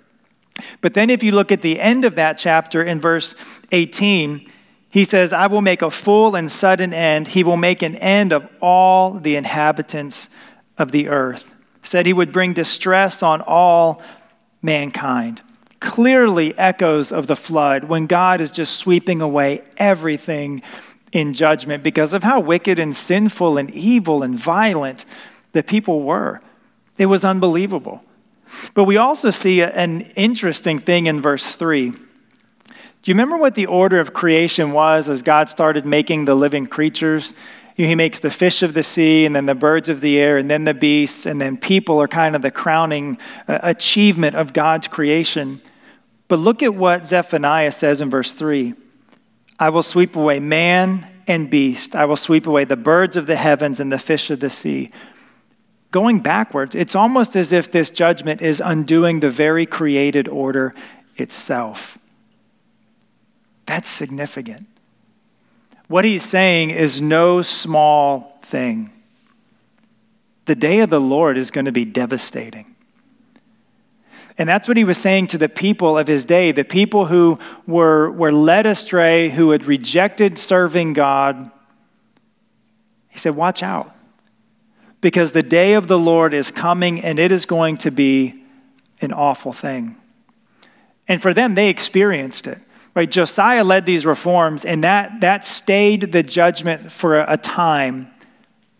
But 0.81 0.95
then 0.95 1.11
if 1.11 1.21
you 1.21 1.33
look 1.33 1.51
at 1.51 1.61
the 1.61 1.79
end 1.79 2.03
of 2.03 2.15
that 2.15 2.39
chapter 2.39 2.83
in 2.83 2.99
verse 2.99 3.35
18, 3.71 4.49
he 4.89 5.05
says, 5.05 5.31
I 5.31 5.47
will 5.47 5.61
make 5.61 5.81
a 5.81 5.91
full 5.91 6.35
and 6.35 6.51
sudden 6.51 6.93
end. 6.93 7.29
He 7.29 7.43
will 7.43 7.57
make 7.57 7.81
an 7.83 7.95
end 7.97 8.33
of 8.33 8.49
all 8.59 9.13
the 9.13 9.35
inhabitants 9.35 10.29
of 10.77 10.91
the 10.91 11.09
earth. 11.09 11.51
Said 11.83 12.05
he 12.05 12.13
would 12.13 12.31
bring 12.31 12.53
distress 12.53 13.21
on 13.21 13.41
all 13.41 14.01
mankind. 14.61 15.41
Clearly, 15.79 16.57
echoes 16.57 17.11
of 17.11 17.27
the 17.27 17.35
flood 17.35 17.85
when 17.85 18.07
God 18.07 18.41
is 18.41 18.51
just 18.51 18.77
sweeping 18.77 19.21
away 19.21 19.63
everything 19.77 20.61
in 21.11 21.33
judgment 21.33 21.83
because 21.83 22.13
of 22.13 22.23
how 22.23 22.39
wicked 22.39 22.79
and 22.79 22.95
sinful 22.95 23.57
and 23.57 23.71
evil 23.71 24.23
and 24.23 24.37
violent 24.37 25.05
the 25.53 25.63
people 25.63 26.01
were. 26.01 26.41
It 26.97 27.05
was 27.05 27.23
unbelievable. 27.23 28.03
But 28.73 28.85
we 28.85 28.97
also 28.97 29.29
see 29.29 29.61
an 29.61 30.01
interesting 30.15 30.79
thing 30.79 31.05
in 31.05 31.21
verse 31.21 31.55
3. 31.55 31.93
Do 33.09 33.13
you 33.13 33.15
remember 33.15 33.37
what 33.37 33.55
the 33.55 33.65
order 33.65 33.99
of 33.99 34.13
creation 34.13 34.71
was 34.71 35.09
as 35.09 35.23
God 35.23 35.49
started 35.49 35.83
making 35.83 36.25
the 36.25 36.35
living 36.35 36.67
creatures? 36.67 37.33
He 37.75 37.95
makes 37.95 38.19
the 38.19 38.29
fish 38.29 38.61
of 38.61 38.75
the 38.75 38.83
sea, 38.83 39.25
and 39.25 39.35
then 39.35 39.47
the 39.47 39.55
birds 39.55 39.89
of 39.89 40.01
the 40.01 40.19
air, 40.19 40.37
and 40.37 40.47
then 40.47 40.63
the 40.63 40.75
beasts, 40.75 41.25
and 41.25 41.41
then 41.41 41.57
people 41.57 41.99
are 41.99 42.07
kind 42.07 42.35
of 42.35 42.43
the 42.43 42.51
crowning 42.51 43.17
uh, 43.47 43.57
achievement 43.63 44.35
of 44.35 44.53
God's 44.53 44.87
creation. 44.87 45.59
But 46.27 46.37
look 46.37 46.61
at 46.61 46.75
what 46.75 47.07
Zephaniah 47.07 47.71
says 47.71 47.99
in 47.99 48.11
verse 48.11 48.33
3 48.33 48.75
I 49.59 49.69
will 49.71 49.81
sweep 49.81 50.15
away 50.15 50.39
man 50.39 51.07
and 51.25 51.49
beast, 51.49 51.95
I 51.95 52.05
will 52.05 52.15
sweep 52.15 52.45
away 52.45 52.63
the 52.63 52.77
birds 52.77 53.17
of 53.17 53.25
the 53.25 53.37
heavens 53.37 53.79
and 53.79 53.91
the 53.91 53.97
fish 53.97 54.29
of 54.29 54.39
the 54.39 54.51
sea. 54.51 54.91
Going 55.89 56.19
backwards, 56.19 56.75
it's 56.75 56.95
almost 56.95 57.35
as 57.35 57.53
if 57.53 57.71
this 57.71 57.89
judgment 57.89 58.43
is 58.43 58.61
undoing 58.63 59.21
the 59.21 59.31
very 59.31 59.65
created 59.65 60.27
order 60.27 60.73
itself. 61.17 61.98
That's 63.69 63.87
significant. 63.87 64.65
What 65.89 66.03
he's 66.03 66.23
saying 66.23 66.71
is 66.71 67.03
no 67.03 67.43
small 67.43 68.39
thing. 68.41 68.89
The 70.45 70.55
day 70.55 70.79
of 70.79 70.89
the 70.89 70.99
Lord 70.99 71.37
is 71.37 71.51
going 71.51 71.65
to 71.65 71.71
be 71.71 71.85
devastating. 71.85 72.75
And 74.39 74.49
that's 74.49 74.67
what 74.67 74.75
he 74.75 74.83
was 74.83 74.97
saying 74.97 75.27
to 75.27 75.37
the 75.37 75.47
people 75.47 75.99
of 75.99 76.07
his 76.07 76.25
day, 76.25 76.51
the 76.51 76.63
people 76.63 77.05
who 77.05 77.37
were, 77.67 78.09
were 78.09 78.31
led 78.31 78.65
astray, 78.65 79.29
who 79.29 79.51
had 79.51 79.65
rejected 79.65 80.39
serving 80.39 80.93
God. 80.93 81.51
He 83.09 83.19
said, 83.19 83.35
Watch 83.35 83.61
out, 83.61 83.95
because 84.99 85.33
the 85.33 85.43
day 85.43 85.73
of 85.73 85.87
the 85.87 85.99
Lord 85.99 86.33
is 86.33 86.49
coming 86.49 86.99
and 87.01 87.19
it 87.19 87.31
is 87.31 87.45
going 87.45 87.77
to 87.77 87.91
be 87.91 88.33
an 88.99 89.13
awful 89.13 89.53
thing. 89.53 89.95
And 91.07 91.21
for 91.21 91.35
them, 91.35 91.53
they 91.53 91.69
experienced 91.69 92.47
it. 92.47 92.63
Right? 92.99 93.09
Josiah 93.09 93.63
led 93.63 93.85
these 93.85 94.05
reforms, 94.05 94.65
and 94.65 94.83
that, 94.83 95.21
that 95.21 95.45
stayed 95.45 96.11
the 96.11 96.21
judgment 96.21 96.91
for 96.91 97.17
a, 97.17 97.35
a 97.35 97.37
time. 97.37 98.11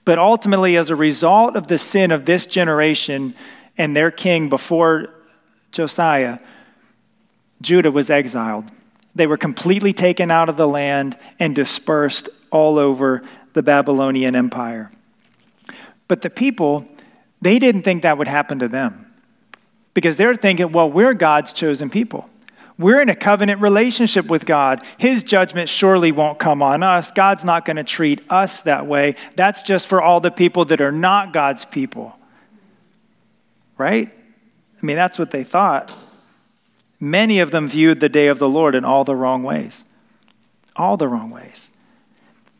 But 0.03 0.19
ultimately, 0.19 0.75
as 0.75 0.89
a 0.89 0.95
result 0.97 1.55
of 1.55 1.67
the 1.67 1.77
sin 1.77 2.11
of 2.11 2.25
this 2.25 2.45
generation 2.45 3.33
and 3.77 3.95
their 3.95 4.11
king 4.11 4.49
before 4.49 5.07
Josiah, 5.71 6.39
Judah 7.61 7.91
was 7.91 8.09
exiled. 8.09 8.65
They 9.15 9.25
were 9.25 9.37
completely 9.37 9.93
taken 9.93 10.31
out 10.31 10.49
of 10.49 10.57
the 10.57 10.67
land 10.67 11.17
and 11.39 11.55
dispersed 11.55 12.27
all 12.51 12.77
over 12.77 13.21
the 13.53 13.63
Babylonian 13.63 14.35
Empire. 14.35 14.89
But 16.09 16.23
the 16.23 16.29
people, 16.29 16.85
they 17.41 17.57
didn't 17.57 17.83
think 17.83 18.01
that 18.01 18.17
would 18.17 18.27
happen 18.27 18.59
to 18.59 18.67
them 18.67 19.13
because 19.93 20.17
they're 20.17 20.35
thinking, 20.35 20.73
well, 20.73 20.91
we're 20.91 21.13
God's 21.13 21.53
chosen 21.53 21.89
people. 21.89 22.29
We're 22.79 23.01
in 23.01 23.09
a 23.09 23.15
covenant 23.15 23.59
relationship 23.59 24.27
with 24.27 24.45
God. 24.45 24.81
His 24.97 25.25
judgment 25.25 25.67
surely 25.67 26.13
won't 26.13 26.39
come 26.39 26.63
on 26.63 26.81
us. 26.81 27.11
God's 27.11 27.43
not 27.43 27.65
going 27.65 27.75
to 27.75 27.83
treat 27.83 28.21
us 28.31 28.61
that 28.61 28.87
way. 28.87 29.15
That's 29.35 29.63
just 29.63 29.85
for 29.85 30.01
all 30.01 30.21
the 30.21 30.31
people 30.31 30.63
that 30.65 30.79
are 30.79 30.91
not 30.91 31.33
God's 31.33 31.65
people. 31.65 32.17
Right? 33.77 34.13
I 34.81 34.85
mean, 34.85 34.95
that's 34.95 35.19
what 35.19 35.31
they 35.31 35.43
thought. 35.43 35.93
Many 37.01 37.39
of 37.39 37.51
them 37.51 37.67
viewed 37.67 37.99
the 37.99 38.07
day 38.07 38.27
of 38.27 38.39
the 38.39 38.47
Lord 38.47 38.75
in 38.75 38.85
all 38.85 39.03
the 39.03 39.15
wrong 39.15 39.43
ways. 39.43 39.83
All 40.77 40.95
the 40.95 41.09
wrong 41.09 41.31
ways. 41.31 41.69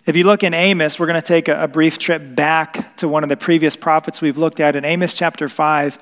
If 0.05 0.17
you 0.17 0.25
look 0.25 0.43
in 0.43 0.53
Amos, 0.53 0.99
we're 0.99 1.07
going 1.07 1.21
to 1.21 1.25
take 1.25 1.47
a, 1.47 1.67
brief 1.67 1.97
trip 1.97 2.35
back 2.35 2.97
to 2.97 3.07
one 3.07 3.23
of 3.23 3.29
the 3.29 3.38
previous 3.38 3.77
prophets 3.77 4.21
we've 4.21 4.38
looked 4.38 4.59
at 4.59 4.75
in 4.75 4.83
Amos 4.83 5.13
chapter 5.13 5.47
5. 5.47 5.97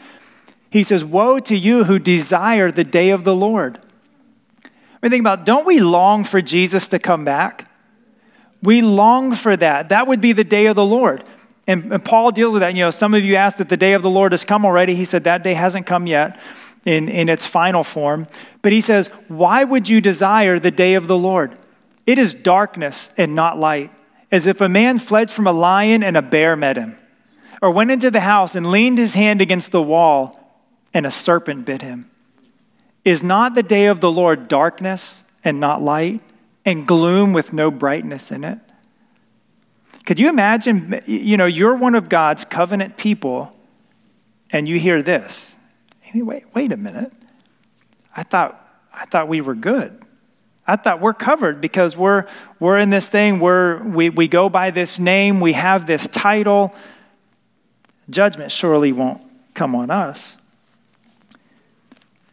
He 0.71 0.81
says, 0.81 1.05
Woe 1.05 1.39
to 1.39 1.55
you 1.55 1.83
who 1.83 1.99
desire 1.99 2.71
the 2.71 2.83
day 2.83 3.11
of 3.11 3.23
the 3.23 3.35
Lord. 3.35 3.77
I 5.01 5.05
mean, 5.05 5.11
think 5.11 5.21
about 5.21 5.45
don't 5.45 5.65
we 5.65 5.79
long 5.79 6.23
for 6.23 6.41
Jesus 6.41 6.87
to 6.89 6.99
come 6.99 7.23
back? 7.23 7.69
We 8.63 8.81
long 8.81 9.33
for 9.33 9.55
that. 9.55 9.89
That 9.89 10.07
would 10.07 10.21
be 10.21 10.31
the 10.31 10.43
day 10.43 10.65
of 10.65 10.75
the 10.75 10.85
Lord. 10.85 11.23
And, 11.67 11.93
and 11.93 12.03
Paul 12.03 12.31
deals 12.31 12.53
with 12.53 12.61
that. 12.61 12.73
You 12.73 12.85
know, 12.85 12.89
some 12.89 13.13
of 13.13 13.23
you 13.23 13.35
asked 13.35 13.59
that 13.59 13.69
the 13.69 13.77
day 13.77 13.93
of 13.93 14.01
the 14.01 14.09
Lord 14.09 14.31
has 14.31 14.43
come 14.43 14.65
already. 14.65 14.95
He 14.95 15.05
said 15.05 15.23
that 15.25 15.43
day 15.43 15.53
hasn't 15.53 15.85
come 15.85 16.07
yet 16.07 16.39
in, 16.85 17.09
in 17.09 17.29
its 17.29 17.45
final 17.45 17.83
form. 17.83 18.27
But 18.61 18.71
he 18.71 18.81
says, 18.81 19.09
Why 19.27 19.63
would 19.63 19.87
you 19.87 20.01
desire 20.01 20.57
the 20.57 20.71
day 20.71 20.95
of 20.95 21.07
the 21.07 21.17
Lord? 21.17 21.57
It 22.05 22.17
is 22.17 22.33
darkness 22.33 23.11
and 23.17 23.35
not 23.35 23.59
light, 23.59 23.91
as 24.31 24.47
if 24.47 24.61
a 24.61 24.69
man 24.69 24.97
fled 24.97 25.29
from 25.29 25.45
a 25.45 25.51
lion 25.51 26.01
and 26.01 26.15
a 26.15 26.21
bear 26.21 26.55
met 26.55 26.77
him, 26.77 26.97
or 27.61 27.69
went 27.69 27.91
into 27.91 28.09
the 28.09 28.21
house 28.21 28.55
and 28.55 28.71
leaned 28.71 28.97
his 28.97 29.13
hand 29.13 29.41
against 29.41 29.71
the 29.71 29.81
wall 29.81 30.39
and 30.93 31.05
a 31.05 31.11
serpent 31.11 31.65
bit 31.65 31.81
him. 31.81 32.09
Is 33.07 33.23
not 33.23 33.55
the 33.55 33.63
day 33.63 33.85
of 33.85 34.01
the 34.01 34.11
Lord 34.11 34.49
darkness 34.49 35.23
and 35.41 35.61
not 35.61 35.81
light, 35.81 36.21
and 36.65 36.85
gloom 36.85 37.31
with 37.31 37.53
no 37.53 37.71
brightness 37.71 38.33
in 38.33 38.43
it? 38.43 38.59
Could 40.05 40.19
you 40.19 40.27
imagine, 40.27 41.01
you 41.05 41.37
know, 41.37 41.45
you're 41.45 41.73
one 41.73 41.95
of 41.95 42.09
God's 42.09 42.43
covenant 42.43 42.97
people, 42.97 43.55
and 44.51 44.67
you 44.67 44.77
hear 44.77 45.01
this. 45.01 45.55
Wait, 46.13 46.43
wait 46.53 46.73
a 46.73 46.75
minute. 46.75 47.13
I 48.13 48.23
thought, 48.23 48.61
I 48.93 49.05
thought 49.05 49.29
we 49.29 49.39
were 49.39 49.55
good. 49.55 50.03
I 50.67 50.75
thought 50.75 50.99
we're 50.99 51.13
covered 51.13 51.61
because 51.61 51.95
we're, 51.95 52.25
we're 52.59 52.77
in 52.77 52.89
this 52.89 53.07
thing 53.07 53.39
where 53.39 53.77
we, 53.77 54.09
we 54.09 54.27
go 54.27 54.49
by 54.49 54.69
this 54.69 54.99
name, 54.99 55.39
we 55.39 55.53
have 55.53 55.87
this 55.87 56.09
title. 56.09 56.75
Judgment 58.09 58.51
surely 58.51 58.91
won't 58.91 59.21
come 59.53 59.75
on 59.75 59.91
us. 59.91 60.35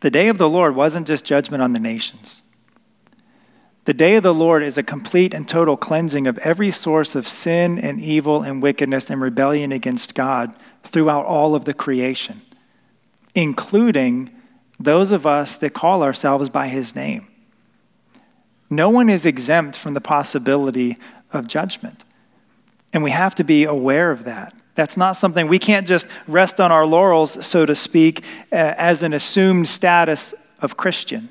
The 0.04 0.10
day 0.10 0.28
of 0.28 0.36
the 0.36 0.50
Lord 0.50 0.76
wasn't 0.76 1.06
just 1.06 1.24
judgment 1.24 1.62
on 1.62 1.72
the 1.72 1.80
nations. 1.80 2.42
The 3.86 3.94
day 3.94 4.16
of 4.16 4.22
the 4.22 4.34
Lord 4.34 4.62
is 4.62 4.76
a 4.76 4.82
complete 4.82 5.32
and 5.32 5.48
total 5.48 5.78
cleansing 5.78 6.26
of 6.26 6.36
every 6.40 6.70
source 6.72 7.14
of 7.14 7.26
sin 7.26 7.78
and 7.78 7.98
evil 7.98 8.42
and 8.42 8.62
wickedness 8.62 9.08
and 9.08 9.18
rebellion 9.18 9.72
against 9.72 10.14
God 10.14 10.56
throughout 10.82 11.24
all 11.24 11.54
of 11.54 11.64
the 11.64 11.72
creation, 11.72 12.42
including 13.34 14.28
those 14.78 15.10
of 15.10 15.26
us 15.26 15.56
that 15.56 15.72
call 15.72 16.02
ourselves 16.02 16.50
by 16.50 16.68
his 16.68 16.94
name. 16.94 17.26
No 18.68 18.90
one 18.90 19.08
is 19.08 19.24
exempt 19.24 19.74
from 19.74 19.94
the 19.94 20.02
possibility 20.02 20.98
of 21.32 21.48
judgment. 21.48 22.04
And 22.92 23.02
we 23.02 23.12
have 23.12 23.34
to 23.36 23.42
be 23.42 23.64
aware 23.64 24.10
of 24.10 24.24
that. 24.24 24.52
That's 24.74 24.96
not 24.96 25.12
something 25.12 25.46
we 25.46 25.58
can't 25.58 25.86
just 25.86 26.08
rest 26.26 26.60
on 26.60 26.72
our 26.72 26.84
laurels, 26.84 27.46
so 27.46 27.64
to 27.64 27.74
speak, 27.74 28.24
as 28.50 29.02
an 29.02 29.12
assumed 29.12 29.68
status 29.68 30.34
of 30.60 30.76
Christian. 30.76 31.28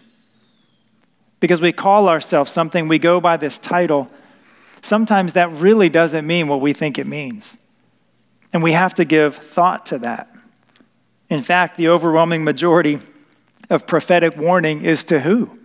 Because 1.39 1.59
we 1.59 1.73
call 1.73 2.07
ourselves 2.07 2.51
something, 2.51 2.88
we 2.88 3.00
go 3.00 3.19
by 3.19 3.35
this 3.35 3.59
title. 3.59 4.09
Sometimes 4.81 5.33
that 5.33 5.51
really 5.51 5.89
doesn't 5.89 6.25
mean 6.25 6.47
what 6.47 6.62
we 6.62 6.71
think 6.71 6.97
it 6.97 7.07
means. 7.07 7.57
And 8.53 8.63
we 8.63 8.71
have 8.71 8.93
to 8.95 9.05
give 9.05 9.35
thought 9.35 9.85
to 9.88 9.97
that. 10.00 10.33
In 11.29 11.41
fact, 11.41 11.75
the 11.75 11.89
overwhelming 11.89 12.43
majority 12.43 13.00
of 13.69 13.88
prophetic 13.88 14.38
warning 14.38 14.83
is 14.83 15.03
to 15.05 15.21
who? 15.21 15.59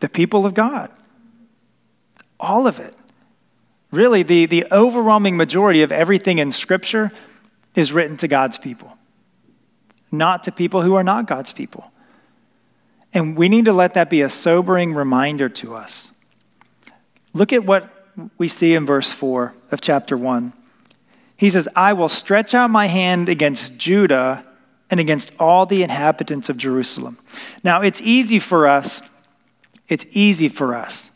The 0.00 0.08
people 0.08 0.46
of 0.46 0.54
God. 0.54 0.90
All 2.40 2.66
of 2.66 2.80
it. 2.80 2.96
Really, 3.90 4.22
the, 4.22 4.46
the 4.46 4.66
overwhelming 4.70 5.36
majority 5.36 5.82
of 5.82 5.90
everything 5.90 6.38
in 6.38 6.52
Scripture 6.52 7.10
is 7.74 7.92
written 7.92 8.16
to 8.18 8.28
God's 8.28 8.58
people, 8.58 8.96
not 10.10 10.44
to 10.44 10.52
people 10.52 10.82
who 10.82 10.94
are 10.94 11.04
not 11.04 11.26
God's 11.26 11.52
people. 11.52 11.92
And 13.12 13.36
we 13.36 13.48
need 13.48 13.64
to 13.64 13.72
let 13.72 13.94
that 13.94 14.08
be 14.08 14.20
a 14.22 14.30
sobering 14.30 14.94
reminder 14.94 15.48
to 15.48 15.74
us. 15.74 16.12
Look 17.32 17.52
at 17.52 17.64
what 17.64 17.92
we 18.38 18.46
see 18.48 18.74
in 18.74 18.86
verse 18.86 19.12
4 19.12 19.54
of 19.70 19.80
chapter 19.80 20.16
1. 20.16 20.52
He 21.36 21.50
says, 21.50 21.68
I 21.74 21.92
will 21.92 22.08
stretch 22.08 22.54
out 22.54 22.70
my 22.70 22.86
hand 22.86 23.28
against 23.28 23.76
Judah 23.76 24.44
and 24.90 25.00
against 25.00 25.32
all 25.38 25.66
the 25.66 25.82
inhabitants 25.82 26.48
of 26.48 26.56
Jerusalem. 26.56 27.18
Now, 27.64 27.80
it's 27.80 28.00
easy 28.02 28.38
for 28.38 28.66
us, 28.66 29.00
it's 29.88 30.04
easy 30.10 30.48
for 30.48 30.74
us 30.74 31.10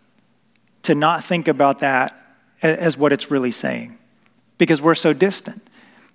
to 0.83 0.95
not 0.95 1.23
think 1.23 1.49
about 1.49 1.81
that 1.81 2.24
as 2.65 2.97
what 2.97 3.13
it's 3.13 3.31
really 3.31 3.51
saying 3.51 3.99
because 4.59 4.81
we're 4.81 4.95
so 4.95 5.13
distant. 5.13 5.63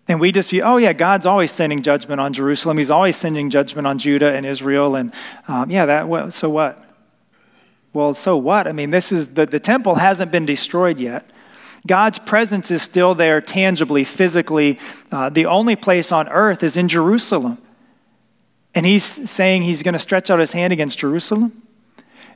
And 0.08 0.20
we 0.20 0.32
just 0.32 0.50
feel, 0.50 0.66
oh, 0.66 0.78
yeah, 0.78 0.94
God's 0.94 1.28
always 1.28 1.52
sending 1.52 1.82
judgment 1.84 2.20
on 2.20 2.34
Jerusalem. 2.34 2.80
He's 2.80 2.90
always 2.90 3.16
sending 3.16 3.52
judgment 3.52 3.86
on 3.86 4.00
Judah 4.00 4.34
and 4.34 4.44
Israel. 4.46 4.96
And 4.96 5.14
um, 5.48 5.70
yeah, 5.70 5.86
that, 5.86 6.34
so 6.34 6.50
what? 6.50 6.84
Well, 7.94 8.16
so 8.16 8.36
what? 8.36 8.68
I 8.68 8.72
mean, 8.72 8.90
this 8.90 9.12
is 9.12 9.30
the, 9.30 9.46
the 9.46 9.60
temple 9.60 9.96
hasn't 9.96 10.32
been 10.32 10.48
destroyed 10.48 11.00
yet. 11.00 11.32
God's 11.86 12.18
presence 12.18 12.72
is 12.72 12.82
still 12.82 13.14
there 13.14 13.40
tangibly, 13.40 14.04
physically. 14.04 14.80
Uh, 15.12 15.30
the 15.30 15.46
only 15.46 15.76
place 15.76 16.12
on 16.12 16.28
earth 16.30 16.64
is 16.64 16.76
in 16.76 16.88
Jerusalem. 16.88 17.60
And 18.74 18.86
he's 18.86 19.30
saying 19.30 19.62
he's 19.62 19.84
going 19.84 19.94
to 19.94 20.00
stretch 20.00 20.30
out 20.30 20.40
his 20.40 20.54
hand 20.54 20.74
against 20.74 20.98
Jerusalem? 21.00 21.62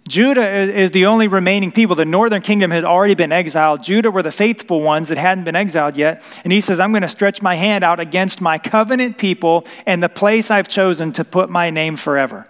Judah 0.07 0.45
is 0.45 0.91
the 0.91 1.05
only 1.05 1.29
remaining 1.29 1.71
people. 1.71 1.95
The 1.95 2.03
northern 2.03 2.41
kingdom 2.41 2.71
had 2.71 2.83
already 2.83 3.15
been 3.15 3.31
exiled. 3.31 3.83
Judah 3.83 4.11
were 4.11 4.21
the 4.21 4.31
faithful 4.31 4.81
ones 4.81 5.07
that 5.07 5.17
hadn't 5.17 5.45
been 5.45 5.55
exiled 5.55 5.95
yet. 5.95 6.21
And 6.43 6.51
he 6.51 6.59
says, 6.59 6.79
I'm 6.79 6.91
going 6.91 7.03
to 7.03 7.09
stretch 7.09 7.41
my 7.41 7.55
hand 7.55 7.85
out 7.85 8.01
against 8.01 8.41
my 8.41 8.57
covenant 8.57 9.17
people 9.17 9.65
and 9.85 10.03
the 10.03 10.09
place 10.09 10.51
I've 10.51 10.67
chosen 10.67 11.13
to 11.13 11.23
put 11.23 11.49
my 11.49 11.69
name 11.69 11.95
forever. 11.95 12.45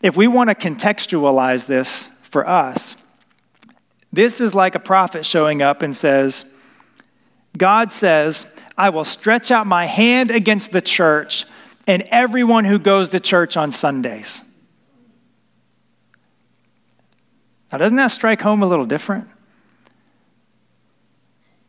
If 0.00 0.16
we 0.16 0.28
want 0.28 0.50
to 0.50 0.54
contextualize 0.54 1.66
this 1.66 2.10
for 2.22 2.48
us, 2.48 2.94
this 4.12 4.40
is 4.40 4.54
like 4.54 4.76
a 4.76 4.80
prophet 4.80 5.26
showing 5.26 5.62
up 5.62 5.82
and 5.82 5.96
says, 5.96 6.44
God 7.56 7.90
says, 7.90 8.46
I 8.76 8.90
will 8.90 9.04
stretch 9.04 9.50
out 9.50 9.66
my 9.66 9.86
hand 9.86 10.30
against 10.30 10.70
the 10.70 10.80
church 10.80 11.44
and 11.88 12.02
everyone 12.10 12.66
who 12.66 12.78
goes 12.78 13.10
to 13.10 13.18
church 13.18 13.56
on 13.56 13.72
Sundays. 13.72 14.44
Now, 17.70 17.78
doesn't 17.78 17.96
that 17.96 18.08
strike 18.08 18.42
home 18.42 18.62
a 18.62 18.66
little 18.66 18.86
different? 18.86 19.28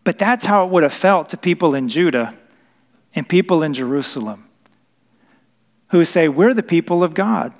But 0.03 0.18
that's 0.18 0.46
how 0.46 0.65
it 0.65 0.72
would 0.72 0.84
have 0.84 0.94
felt 0.94 1.29
to 1.29 1.38
people 1.38 1.75
in 1.75 1.88
Judah 1.88 2.36
and 3.13 3.27
people 3.27 3.62
in 3.62 3.74
Jerusalem 3.74 4.46
who 5.89 6.06
say, 6.06 6.27
We're 6.27 6.53
the 6.53 6.63
people 6.63 7.03
of 7.03 7.13
God. 7.13 7.53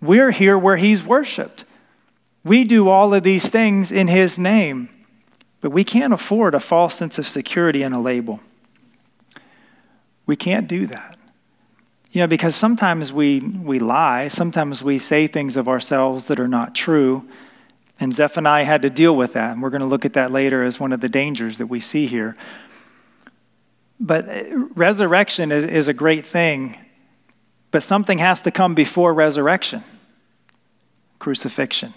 We're 0.00 0.30
here 0.30 0.58
where 0.58 0.78
He's 0.78 1.04
worshiped. 1.04 1.64
We 2.42 2.64
do 2.64 2.88
all 2.88 3.12
of 3.12 3.22
these 3.22 3.50
things 3.50 3.92
in 3.92 4.08
His 4.08 4.38
name, 4.38 4.88
but 5.60 5.70
we 5.70 5.84
can't 5.84 6.14
afford 6.14 6.54
a 6.54 6.60
false 6.60 6.94
sense 6.94 7.18
of 7.18 7.28
security 7.28 7.82
and 7.82 7.94
a 7.94 8.00
label. 8.00 8.40
We 10.24 10.36
can't 10.36 10.66
do 10.66 10.86
that. 10.86 11.18
You 12.12 12.22
know, 12.22 12.26
because 12.26 12.56
sometimes 12.56 13.12
we, 13.12 13.40
we 13.40 13.78
lie, 13.78 14.28
sometimes 14.28 14.82
we 14.82 14.98
say 14.98 15.26
things 15.26 15.56
of 15.56 15.68
ourselves 15.68 16.26
that 16.28 16.40
are 16.40 16.48
not 16.48 16.74
true 16.74 17.28
and 18.00 18.12
Zephaniah 18.12 18.64
had 18.64 18.82
to 18.82 18.90
deal 18.90 19.14
with 19.14 19.34
that. 19.34 19.52
And 19.52 19.62
we're 19.62 19.70
going 19.70 19.82
to 19.82 19.86
look 19.86 20.04
at 20.04 20.14
that 20.14 20.32
later 20.32 20.64
as 20.64 20.80
one 20.80 20.90
of 20.92 21.00
the 21.00 21.08
dangers 21.08 21.58
that 21.58 21.66
we 21.66 21.78
see 21.78 22.06
here. 22.06 22.34
But 24.00 24.28
uh, 24.28 24.58
resurrection 24.74 25.52
is, 25.52 25.64
is 25.64 25.86
a 25.86 25.92
great 25.92 26.24
thing, 26.24 26.78
but 27.70 27.82
something 27.82 28.18
has 28.18 28.42
to 28.42 28.50
come 28.50 28.74
before 28.74 29.14
resurrection 29.14 29.84
crucifixion. 31.18 31.92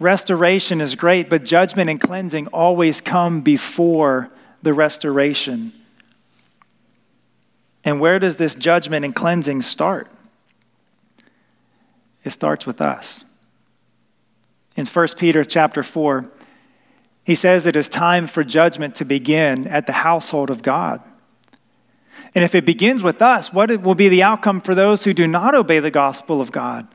Restoration 0.00 0.80
is 0.80 0.94
great, 0.94 1.28
but 1.28 1.44
judgment 1.44 1.90
and 1.90 2.00
cleansing 2.00 2.46
always 2.46 3.02
come 3.02 3.42
before 3.42 4.30
the 4.62 4.72
restoration. 4.72 5.74
And 7.84 8.00
where 8.00 8.18
does 8.18 8.36
this 8.36 8.54
judgment 8.54 9.04
and 9.04 9.14
cleansing 9.14 9.60
start? 9.60 10.10
it 12.26 12.32
starts 12.32 12.66
with 12.66 12.80
us. 12.80 13.24
In 14.76 14.84
1 14.84 15.08
Peter 15.16 15.42
chapter 15.42 15.82
4, 15.82 16.30
he 17.24 17.34
says 17.34 17.66
it 17.66 17.74
is 17.74 17.88
time 17.88 18.26
for 18.26 18.44
judgment 18.44 18.94
to 18.96 19.04
begin 19.04 19.66
at 19.66 19.86
the 19.86 19.92
household 19.92 20.50
of 20.50 20.62
God. 20.62 21.02
And 22.34 22.44
if 22.44 22.54
it 22.54 22.66
begins 22.66 23.02
with 23.02 23.22
us, 23.22 23.52
what 23.52 23.82
will 23.82 23.94
be 23.94 24.10
the 24.10 24.22
outcome 24.22 24.60
for 24.60 24.74
those 24.74 25.04
who 25.04 25.14
do 25.14 25.26
not 25.26 25.54
obey 25.54 25.80
the 25.80 25.90
gospel 25.90 26.40
of 26.40 26.52
God? 26.52 26.86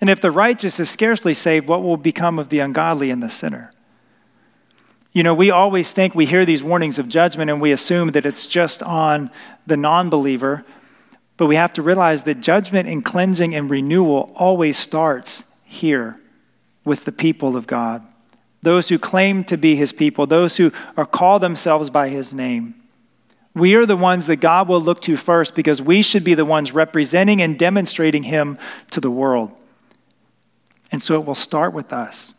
And 0.00 0.10
if 0.10 0.20
the 0.20 0.32
righteous 0.32 0.78
is 0.80 0.90
scarcely 0.90 1.32
saved, 1.32 1.68
what 1.68 1.82
will 1.82 1.96
become 1.96 2.38
of 2.38 2.48
the 2.48 2.58
ungodly 2.58 3.10
and 3.10 3.22
the 3.22 3.30
sinner? 3.30 3.70
You 5.12 5.22
know, 5.22 5.32
we 5.32 5.50
always 5.50 5.92
think 5.92 6.14
we 6.14 6.26
hear 6.26 6.44
these 6.44 6.62
warnings 6.62 6.98
of 6.98 7.08
judgment 7.08 7.48
and 7.48 7.60
we 7.60 7.72
assume 7.72 8.10
that 8.10 8.26
it's 8.26 8.46
just 8.46 8.82
on 8.82 9.30
the 9.66 9.76
non 9.76 10.10
believer, 10.10 10.66
but 11.36 11.46
we 11.46 11.56
have 11.56 11.72
to 11.74 11.82
realize 11.82 12.24
that 12.24 12.40
judgment 12.40 12.88
and 12.88 13.04
cleansing 13.04 13.54
and 13.54 13.70
renewal 13.70 14.32
always 14.34 14.76
starts 14.76 15.44
here 15.64 16.16
with 16.86 17.04
the 17.04 17.12
people 17.12 17.56
of 17.56 17.66
God. 17.66 18.06
Those 18.62 18.88
who 18.88 18.98
claim 18.98 19.44
to 19.44 19.58
be 19.58 19.76
his 19.76 19.92
people, 19.92 20.26
those 20.26 20.56
who 20.56 20.72
are 20.96 21.04
call 21.04 21.38
themselves 21.38 21.90
by 21.90 22.08
his 22.08 22.32
name. 22.32 22.74
We 23.54 23.74
are 23.74 23.86
the 23.86 23.96
ones 23.96 24.26
that 24.26 24.36
God 24.36 24.68
will 24.68 24.80
look 24.80 25.00
to 25.02 25.16
first 25.16 25.54
because 25.54 25.82
we 25.82 26.02
should 26.02 26.24
be 26.24 26.34
the 26.34 26.44
ones 26.44 26.72
representing 26.72 27.42
and 27.42 27.58
demonstrating 27.58 28.22
him 28.24 28.58
to 28.90 29.00
the 29.00 29.10
world. 29.10 29.60
And 30.92 31.02
so 31.02 31.14
it 31.14 31.26
will 31.26 31.34
start 31.34 31.74
with 31.74 31.92
us. 31.92 32.34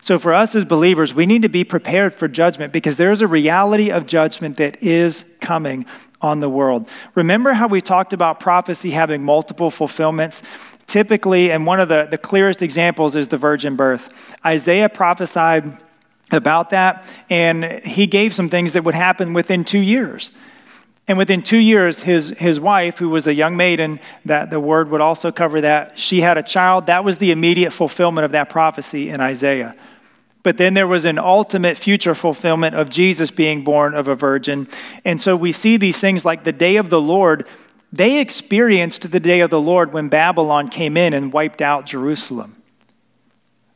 So, 0.00 0.18
for 0.18 0.32
us 0.32 0.54
as 0.54 0.64
believers, 0.64 1.14
we 1.14 1.26
need 1.26 1.42
to 1.42 1.48
be 1.48 1.64
prepared 1.64 2.14
for 2.14 2.28
judgment 2.28 2.72
because 2.72 2.96
there's 2.96 3.20
a 3.20 3.26
reality 3.26 3.90
of 3.90 4.06
judgment 4.06 4.56
that 4.56 4.80
is 4.82 5.24
coming 5.40 5.84
on 6.22 6.38
the 6.38 6.48
world. 6.48 6.88
Remember 7.14 7.54
how 7.54 7.66
we 7.66 7.80
talked 7.80 8.12
about 8.12 8.40
prophecy 8.40 8.90
having 8.90 9.24
multiple 9.24 9.70
fulfillments? 9.70 10.42
Typically, 10.90 11.52
and 11.52 11.66
one 11.66 11.78
of 11.78 11.88
the, 11.88 12.08
the 12.10 12.18
clearest 12.18 12.62
examples 12.62 13.14
is 13.14 13.28
the 13.28 13.36
virgin 13.36 13.76
birth. 13.76 14.34
Isaiah 14.44 14.88
prophesied 14.88 15.78
about 16.32 16.70
that, 16.70 17.04
and 17.30 17.62
he 17.84 18.08
gave 18.08 18.34
some 18.34 18.48
things 18.48 18.72
that 18.72 18.82
would 18.82 18.96
happen 18.96 19.32
within 19.32 19.62
two 19.62 19.78
years. 19.78 20.32
And 21.06 21.16
within 21.16 21.42
two 21.42 21.58
years, 21.58 22.02
his, 22.02 22.30
his 22.38 22.58
wife, 22.58 22.98
who 22.98 23.08
was 23.08 23.28
a 23.28 23.34
young 23.34 23.56
maiden, 23.56 24.00
that 24.24 24.50
the 24.50 24.58
word 24.58 24.90
would 24.90 25.00
also 25.00 25.30
cover 25.30 25.60
that, 25.60 25.96
she 25.96 26.22
had 26.22 26.36
a 26.36 26.42
child. 26.42 26.86
That 26.86 27.04
was 27.04 27.18
the 27.18 27.30
immediate 27.30 27.70
fulfillment 27.72 28.24
of 28.24 28.32
that 28.32 28.50
prophecy 28.50 29.10
in 29.10 29.20
Isaiah. 29.20 29.76
But 30.42 30.56
then 30.56 30.74
there 30.74 30.88
was 30.88 31.04
an 31.04 31.20
ultimate 31.20 31.76
future 31.76 32.16
fulfillment 32.16 32.74
of 32.74 32.90
Jesus 32.90 33.30
being 33.30 33.62
born 33.62 33.94
of 33.94 34.08
a 34.08 34.16
virgin. 34.16 34.66
And 35.04 35.20
so 35.20 35.36
we 35.36 35.52
see 35.52 35.76
these 35.76 36.00
things 36.00 36.24
like 36.24 36.42
the 36.42 36.50
day 36.50 36.74
of 36.74 36.90
the 36.90 37.00
Lord. 37.00 37.46
They 37.92 38.20
experienced 38.20 39.10
the 39.10 39.20
day 39.20 39.40
of 39.40 39.50
the 39.50 39.60
Lord 39.60 39.92
when 39.92 40.08
Babylon 40.08 40.68
came 40.68 40.96
in 40.96 41.12
and 41.12 41.32
wiped 41.32 41.60
out 41.60 41.86
Jerusalem. 41.86 42.62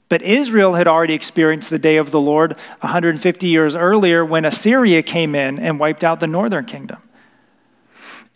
But 0.09 0.23
Israel 0.23 0.75
had 0.75 0.87
already 0.87 1.15
experienced 1.15 1.71
the 1.71 1.79
day 1.79 1.97
of 1.97 2.11
the 2.11 2.21
Lord 2.21 2.53
150 2.81 3.49
years 3.49 3.75
earlier 3.75 4.25
when 4.25 4.45
Assyria 4.45 5.03
came 5.03 5.35
in 5.35 5.59
and 5.59 5.81
wiped 5.81 6.05
out 6.05 6.21
the 6.21 6.27
northern 6.27 6.67
kingdom. 6.67 6.99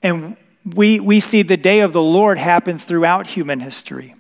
And 0.03 0.37
we, 0.65 0.99
we 0.99 1.21
see 1.21 1.43
the 1.43 1.57
day 1.57 1.81
of 1.81 1.93
the 1.93 2.03
Lord 2.03 2.39
happen 2.39 2.79
throughout 2.79 3.29
human 3.29 3.61
history. 3.61 4.15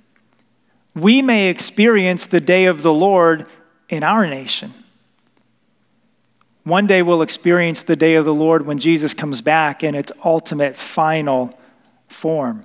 We 0.94 1.22
may 1.22 1.48
experience 1.48 2.26
the 2.26 2.40
day 2.40 2.66
of 2.66 2.82
the 2.82 2.92
Lord 2.92 3.48
in 3.88 4.02
our 4.02 4.26
nation. 4.26 4.74
One 6.68 6.86
day 6.86 7.00
we'll 7.00 7.22
experience 7.22 7.82
the 7.82 7.96
day 7.96 8.14
of 8.14 8.26
the 8.26 8.34
Lord 8.34 8.66
when 8.66 8.76
Jesus 8.76 9.14
comes 9.14 9.40
back 9.40 9.82
in 9.82 9.94
its 9.94 10.12
ultimate 10.22 10.76
final 10.76 11.58
form. 12.08 12.60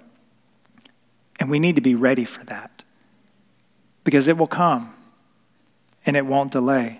And 1.39 1.49
we 1.49 1.57
need 1.57 1.77
to 1.77 1.81
be 1.81 1.95
ready 1.95 2.25
for 2.25 2.43
that 2.45 2.83
because 4.03 4.27
it 4.27 4.37
will 4.37 4.47
come 4.47 4.93
and 6.05 6.17
it 6.17 6.25
won't 6.25 6.51
delay. 6.51 6.99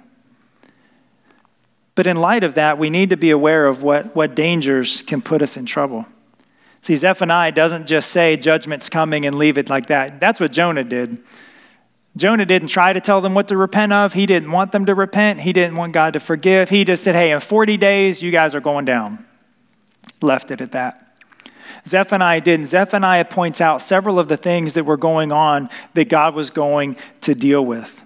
But 1.93 2.07
in 2.07 2.15
light 2.15 2.45
of 2.45 2.55
that, 2.55 2.77
we 2.77 2.89
need 2.89 3.09
to 3.09 3.17
be 3.17 3.31
aware 3.31 3.67
of 3.67 3.83
what, 3.83 4.15
what 4.15 4.33
dangers 4.33 5.01
can 5.01 5.21
put 5.21 5.41
us 5.41 5.57
in 5.57 5.65
trouble. 5.65 6.05
See, 6.81 6.95
Zephaniah 6.95 7.51
doesn't 7.51 7.85
just 7.85 8.11
say 8.11 8.37
judgment's 8.37 8.87
coming 8.87 9.25
and 9.25 9.35
leave 9.37 9.57
it 9.57 9.69
like 9.69 9.87
that. 9.87 10.21
That's 10.21 10.39
what 10.39 10.53
Jonah 10.53 10.85
did. 10.85 11.21
Jonah 12.15 12.45
didn't 12.45 12.67
try 12.67 12.93
to 12.93 13.01
tell 13.01 13.21
them 13.21 13.33
what 13.33 13.47
to 13.47 13.57
repent 13.57 13.91
of. 13.91 14.13
He 14.13 14.25
didn't 14.25 14.51
want 14.51 14.71
them 14.71 14.85
to 14.85 14.93
repent. 14.93 15.41
He 15.41 15.51
didn't 15.51 15.75
want 15.75 15.93
God 15.93 16.13
to 16.13 16.19
forgive. 16.19 16.69
He 16.69 16.85
just 16.85 17.03
said, 17.03 17.15
hey, 17.15 17.31
in 17.31 17.39
40 17.39 17.77
days, 17.77 18.21
you 18.21 18.29
guys 18.29 18.53
are 18.53 18.61
going 18.61 18.85
down. 18.85 19.25
Left 20.21 20.51
it 20.51 20.61
at 20.61 20.71
that. 20.73 21.17
Zephaniah 21.87 22.41
didn't. 22.41 22.67
Zephaniah 22.67 23.25
points 23.25 23.59
out 23.59 23.81
several 23.81 24.19
of 24.19 24.27
the 24.27 24.37
things 24.37 24.75
that 24.75 24.85
were 24.85 24.97
going 24.97 25.31
on 25.31 25.69
that 25.95 26.07
God 26.07 26.35
was 26.35 26.49
going 26.49 26.97
to 27.21 27.33
deal 27.33 27.65
with. 27.65 28.05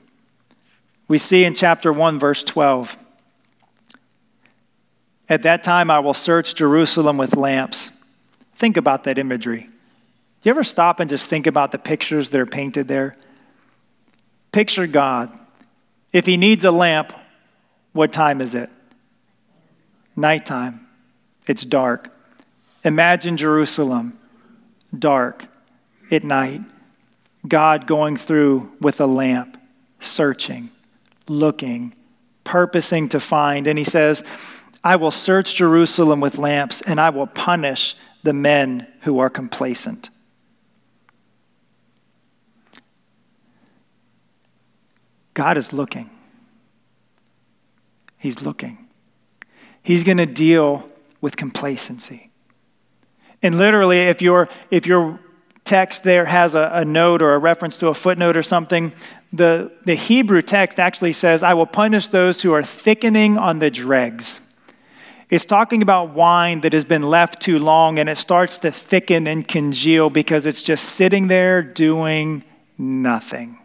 We 1.08 1.17
see 1.17 1.43
in 1.43 1.54
chapter 1.54 1.91
1, 1.91 2.17
verse 2.17 2.43
12. 2.43 2.98
At 5.30 5.43
that 5.43 5.63
time, 5.63 5.91
I 5.91 6.00
will 6.00 6.13
search 6.13 6.56
Jerusalem 6.56 7.17
with 7.17 7.36
lamps. 7.36 7.91
Think 8.56 8.78
about 8.78 9.04
that 9.04 9.17
imagery. 9.17 9.62
Do 9.62 9.70
you 10.43 10.52
ever 10.52 10.63
stop 10.63 11.00
and 11.00 11.10
just 11.10 11.28
think 11.28 11.46
about 11.46 11.72
the 11.72 11.78
pictures 11.78 12.30
that 12.30 12.39
are 12.39 12.46
painted 12.46 12.88
there? 12.88 13.13
Picture 14.51 14.88
God. 14.88 15.38
If 16.13 16.25
he 16.25 16.38
needs 16.38 16.63
a 16.63 16.71
lamp, 16.71 17.13
what 17.93 18.13
time 18.13 18.41
is 18.41 18.55
it? 18.55 18.71
Nighttime. 20.15 20.88
It's 21.47 21.63
dark. 21.63 22.13
Imagine 22.83 23.38
Jerusalem, 23.38 24.17
dark 24.97 25.45
at 26.12 26.23
night. 26.23 26.62
God 27.47 27.88
going 27.88 28.17
through 28.17 28.71
with 28.81 28.99
a 28.99 29.05
lamp, 29.05 29.57
searching, 29.99 30.69
looking, 31.27 31.93
purposing 32.43 33.10
to 33.10 33.19
find. 33.19 33.67
And 33.67 33.77
he 33.77 33.86
says, 33.86 34.23
I 34.83 34.95
will 34.95 35.12
search 35.12 35.55
Jerusalem 35.55 36.19
with 36.19 36.38
lamps, 36.38 36.81
and 36.81 36.99
I 36.99 37.10
will 37.10 37.27
punish 37.27 37.95
the 38.23 38.33
men 38.33 38.88
who 39.01 39.19
are 39.19 39.29
complacent. 39.29 40.10
God 45.38 45.56
is 45.56 45.71
looking. 45.71 46.10
He's 48.17 48.41
looking. 48.41 48.88
He's 49.84 50.04
going 50.04 50.17
to 50.17 50.26
deal 50.26 50.88
with 51.21 51.38
complacency. 51.38 52.32
And 53.43 53.56
literally, 53.56 54.00
if 54.00 54.19
your, 54.19 54.50
if 54.71 54.88
your 54.88 55.19
text 55.63 56.04
there 56.04 56.26
has 56.26 56.56
a, 56.56 56.71
a 56.73 56.84
note 56.84 57.21
or 57.21 57.36
a 57.36 57.38
reference 57.38 57.78
to 57.78 57.88
a 57.89 57.93
footnote 57.93 58.36
or 58.36 58.41
something, 58.41 58.91
the, 59.32 59.71
the 59.86 59.93
Hebrew 59.93 60.41
text 60.41 60.80
actually 60.80 61.13
says, 61.13 61.43
I 61.43 61.54
will 61.54 61.67
punish 61.67 62.08
those 62.08 62.41
who 62.41 62.52
are 62.54 62.63
thickening 62.63 63.38
on 63.38 63.60
the 63.60 63.69
dregs. 63.69 64.41
It's 65.30 65.45
talking 65.45 65.84
about 65.84 66.15
wine 66.15 66.62
that 66.62 66.73
has 66.73 66.84
been 66.84 67.04
left 67.04 67.43
too 67.43 67.60
long 67.60 68.00
and 68.00 68.10
it 68.10 68.17
starts 68.17 68.58
to 68.60 68.71
thicken 68.71 69.28
and 69.28 69.47
congeal 69.47 70.10
because 70.10 70.47
it's 70.47 70.63
just 70.63 70.84
sitting 70.84 71.28
there 71.28 71.62
doing 71.62 72.43
nothing. 72.76 73.60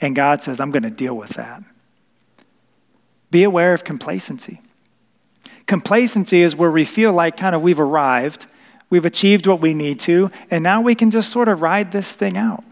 And 0.00 0.14
God 0.14 0.42
says, 0.42 0.60
I'm 0.60 0.70
going 0.70 0.82
to 0.82 0.90
deal 0.90 1.14
with 1.14 1.30
that. 1.30 1.62
Be 3.30 3.42
aware 3.42 3.74
of 3.74 3.84
complacency. 3.84 4.60
Complacency 5.66 6.40
is 6.40 6.56
where 6.56 6.70
we 6.70 6.84
feel 6.84 7.12
like 7.12 7.36
kind 7.36 7.54
of 7.54 7.62
we've 7.62 7.80
arrived, 7.80 8.46
we've 8.88 9.04
achieved 9.04 9.46
what 9.46 9.60
we 9.60 9.74
need 9.74 10.00
to, 10.00 10.30
and 10.50 10.62
now 10.62 10.80
we 10.80 10.94
can 10.94 11.10
just 11.10 11.30
sort 11.30 11.48
of 11.48 11.60
ride 11.60 11.92
this 11.92 12.14
thing 12.14 12.36
out. 12.36 12.64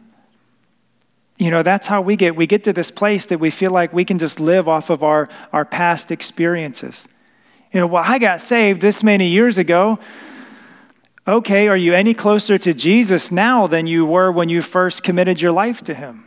You 1.37 1.51
know, 1.51 1.63
that's 1.63 1.89
how 1.89 2.01
we 2.01 2.17
get. 2.17 2.35
We 2.35 2.47
get 2.47 2.65
to 2.65 2.73
this 2.73 2.91
place 2.91 3.27
that 3.27 3.39
we 3.39 3.51
feel 3.51 3.71
like 3.71 3.93
we 3.93 4.07
can 4.07 4.19
just 4.19 4.41
live 4.41 4.67
off 4.67 4.89
of 4.89 5.03
our, 5.03 5.29
our 5.53 5.67
past 5.67 6.11
experiences. 6.11 7.07
You 7.73 7.81
know, 7.81 7.87
well, 7.87 8.05
I 8.07 8.19
got 8.19 8.41
saved 8.41 8.81
this 8.81 9.05
many 9.05 9.29
years 9.29 9.59
ago. 9.59 9.99
Okay, 11.29 11.69
are 11.69 11.77
you 11.77 11.93
any 11.93 12.15
closer 12.15 12.57
to 12.57 12.73
Jesus 12.73 13.31
now 13.31 13.67
than 13.67 13.87
you 13.87 14.07
were 14.07 14.33
when 14.33 14.49
you 14.49 14.63
first 14.63 15.03
committed 15.03 15.43
your 15.43 15.53
life 15.53 15.83
to 15.85 15.93
Him? 15.93 16.26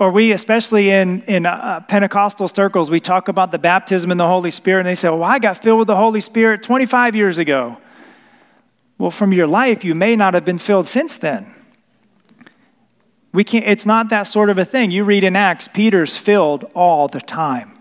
Or 0.00 0.12
we, 0.12 0.30
especially 0.30 0.90
in, 0.90 1.22
in 1.22 1.44
uh, 1.44 1.80
Pentecostal 1.80 2.46
circles, 2.46 2.88
we 2.88 3.00
talk 3.00 3.26
about 3.26 3.50
the 3.50 3.58
baptism 3.58 4.12
in 4.12 4.16
the 4.16 4.26
Holy 4.26 4.52
Spirit, 4.52 4.80
and 4.80 4.88
they 4.88 4.94
say, 4.94 5.08
Well, 5.08 5.24
I 5.24 5.38
got 5.38 5.62
filled 5.62 5.80
with 5.80 5.88
the 5.88 5.96
Holy 5.96 6.20
Spirit 6.20 6.62
25 6.62 7.16
years 7.16 7.38
ago. 7.38 7.78
Well, 8.96 9.10
from 9.10 9.32
your 9.32 9.46
life, 9.46 9.84
you 9.84 9.94
may 9.94 10.16
not 10.16 10.34
have 10.34 10.44
been 10.44 10.58
filled 10.58 10.86
since 10.86 11.18
then. 11.18 11.54
We 13.32 13.44
can't, 13.44 13.66
it's 13.66 13.86
not 13.86 14.08
that 14.10 14.24
sort 14.24 14.50
of 14.50 14.58
a 14.58 14.64
thing. 14.64 14.90
You 14.90 15.04
read 15.04 15.22
in 15.22 15.36
Acts, 15.36 15.68
Peter's 15.68 16.16
filled 16.16 16.64
all 16.74 17.08
the 17.08 17.20
time. 17.20 17.78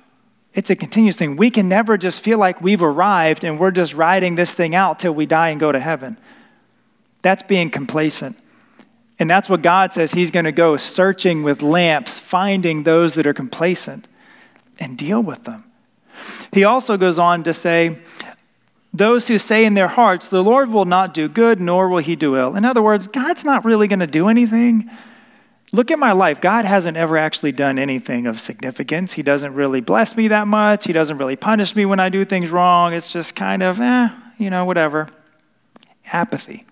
It's 0.54 0.70
a 0.70 0.76
continuous 0.76 1.18
thing. 1.18 1.36
We 1.36 1.50
can 1.50 1.70
never 1.70 1.98
just 1.98 2.22
feel 2.22 2.38
like 2.38 2.62
we've 2.62 2.82
arrived 2.82 3.44
and 3.44 3.60
we're 3.60 3.72
just 3.72 3.94
riding 3.94 4.36
this 4.36 4.54
thing 4.54 4.74
out 4.74 5.00
till 5.00 5.14
we 5.14 5.26
die 5.26 5.50
and 5.50 5.60
go 5.60 5.72
to 5.72 5.80
heaven. 5.80 6.18
That's 7.22 7.44
being 7.44 7.70
complacent. 7.70 8.38
And 9.20 9.30
that's 9.30 9.50
what 9.50 9.62
God 9.62 9.94
says 9.94 10.12
He's 10.12 10.32
going 10.32 10.46
to 10.46 10.52
go 10.52 10.78
searching 10.78 11.44
with 11.44 11.62
lamps, 11.62 12.20
finding 12.20 12.84
those 12.84 13.16
that 13.16 13.26
are 13.26 13.34
complacent 13.34 14.08
and 14.80 14.98
deal 14.98 15.22
with 15.22 15.44
them. 15.44 15.64
He 16.52 16.64
also 16.64 16.98
goes 16.98 17.20
on 17.20 17.44
to 17.44 17.54
say, 17.54 18.00
those 18.94 19.28
who 19.28 19.38
say 19.38 19.66
in 19.66 19.74
their 19.74 19.90
hearts, 19.90 20.28
The 20.28 20.44
Lord 20.44 20.70
will 20.72 20.86
not 20.86 21.14
do 21.14 21.28
good, 21.28 21.60
nor 21.60 21.88
will 21.90 22.00
he 22.00 22.16
do 22.16 22.36
ill. 22.36 22.56
In 22.56 22.66
other 22.66 22.82
words, 22.82 23.08
God's 23.08 23.44
not 23.44 23.66
really 23.66 23.88
going 23.88 24.00
to 24.00 24.08
do 24.08 24.28
anything. 24.28 24.90
Look 25.74 25.92
at 25.92 26.00
my 26.00 26.14
life. 26.14 26.40
God 26.40 26.66
hasn't 26.66 26.96
ever 26.96 27.18
actually 27.18 27.52
done 27.52 27.78
anything 27.78 28.26
of 28.26 28.40
significance. 28.40 29.14
He 29.14 29.22
doesn't 29.22 29.54
really 29.54 29.82
bless 29.82 30.16
me 30.16 30.30
that 30.30 30.48
much. 30.48 30.86
He 30.86 30.94
doesn't 30.94 31.18
really 31.18 31.36
punish 31.36 31.76
me 31.76 31.86
when 31.86 32.00
I 32.00 32.08
do 32.08 32.24
things 32.24 32.52
wrong. 32.52 32.94
It's 32.94 33.12
just 33.12 33.36
kind 33.36 33.62
of, 33.62 33.82
eh, 33.82 34.10
you 34.38 34.50
know, 34.50 34.64
whatever. 34.64 35.10
Apathy. 36.14 36.64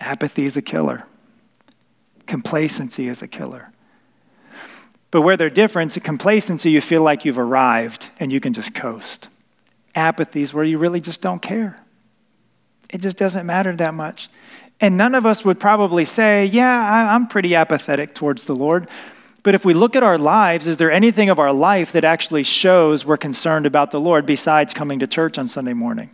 Apathy 0.00 0.46
is 0.46 0.56
a 0.56 0.62
killer. 0.62 1.04
Complacency 2.26 3.08
is 3.08 3.22
a 3.22 3.28
killer. 3.28 3.66
But 5.10 5.22
where 5.22 5.36
they're 5.36 5.50
different, 5.50 5.96
complacency, 6.02 6.70
you 6.70 6.80
feel 6.80 7.02
like 7.02 7.24
you've 7.24 7.38
arrived 7.38 8.10
and 8.18 8.32
you 8.32 8.40
can 8.40 8.52
just 8.52 8.74
coast. 8.74 9.28
Apathy 9.94 10.42
is 10.42 10.54
where 10.54 10.64
you 10.64 10.78
really 10.78 11.00
just 11.00 11.20
don't 11.20 11.42
care. 11.42 11.76
It 12.88 13.00
just 13.00 13.16
doesn't 13.16 13.46
matter 13.46 13.74
that 13.76 13.94
much. 13.94 14.28
And 14.80 14.96
none 14.96 15.14
of 15.14 15.26
us 15.26 15.44
would 15.44 15.60
probably 15.60 16.04
say, 16.04 16.46
Yeah, 16.46 17.14
I'm 17.14 17.26
pretty 17.26 17.54
apathetic 17.54 18.14
towards 18.14 18.44
the 18.44 18.54
Lord. 18.54 18.88
But 19.42 19.54
if 19.54 19.64
we 19.64 19.74
look 19.74 19.96
at 19.96 20.02
our 20.02 20.18
lives, 20.18 20.66
is 20.66 20.76
there 20.76 20.90
anything 20.90 21.30
of 21.30 21.38
our 21.38 21.52
life 21.52 21.92
that 21.92 22.04
actually 22.04 22.42
shows 22.42 23.06
we're 23.06 23.16
concerned 23.16 23.66
about 23.66 23.90
the 23.90 24.00
Lord 24.00 24.26
besides 24.26 24.74
coming 24.74 24.98
to 24.98 25.06
church 25.06 25.38
on 25.38 25.48
Sunday 25.48 25.72
morning? 25.72 26.10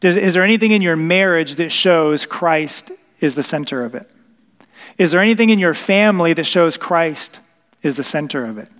Does, 0.00 0.16
is 0.16 0.34
there 0.34 0.42
anything 0.42 0.72
in 0.72 0.82
your 0.82 0.96
marriage 0.96 1.56
that 1.56 1.70
shows 1.70 2.26
Christ 2.26 2.90
is 3.20 3.34
the 3.34 3.42
center 3.42 3.84
of 3.84 3.94
it? 3.94 4.10
Is 4.96 5.12
there 5.12 5.20
anything 5.20 5.50
in 5.50 5.58
your 5.58 5.74
family 5.74 6.32
that 6.32 6.44
shows 6.44 6.76
Christ 6.76 7.40
is 7.82 7.96
the 7.96 8.02
center 8.02 8.44
of 8.44 8.58
it? 8.58 8.70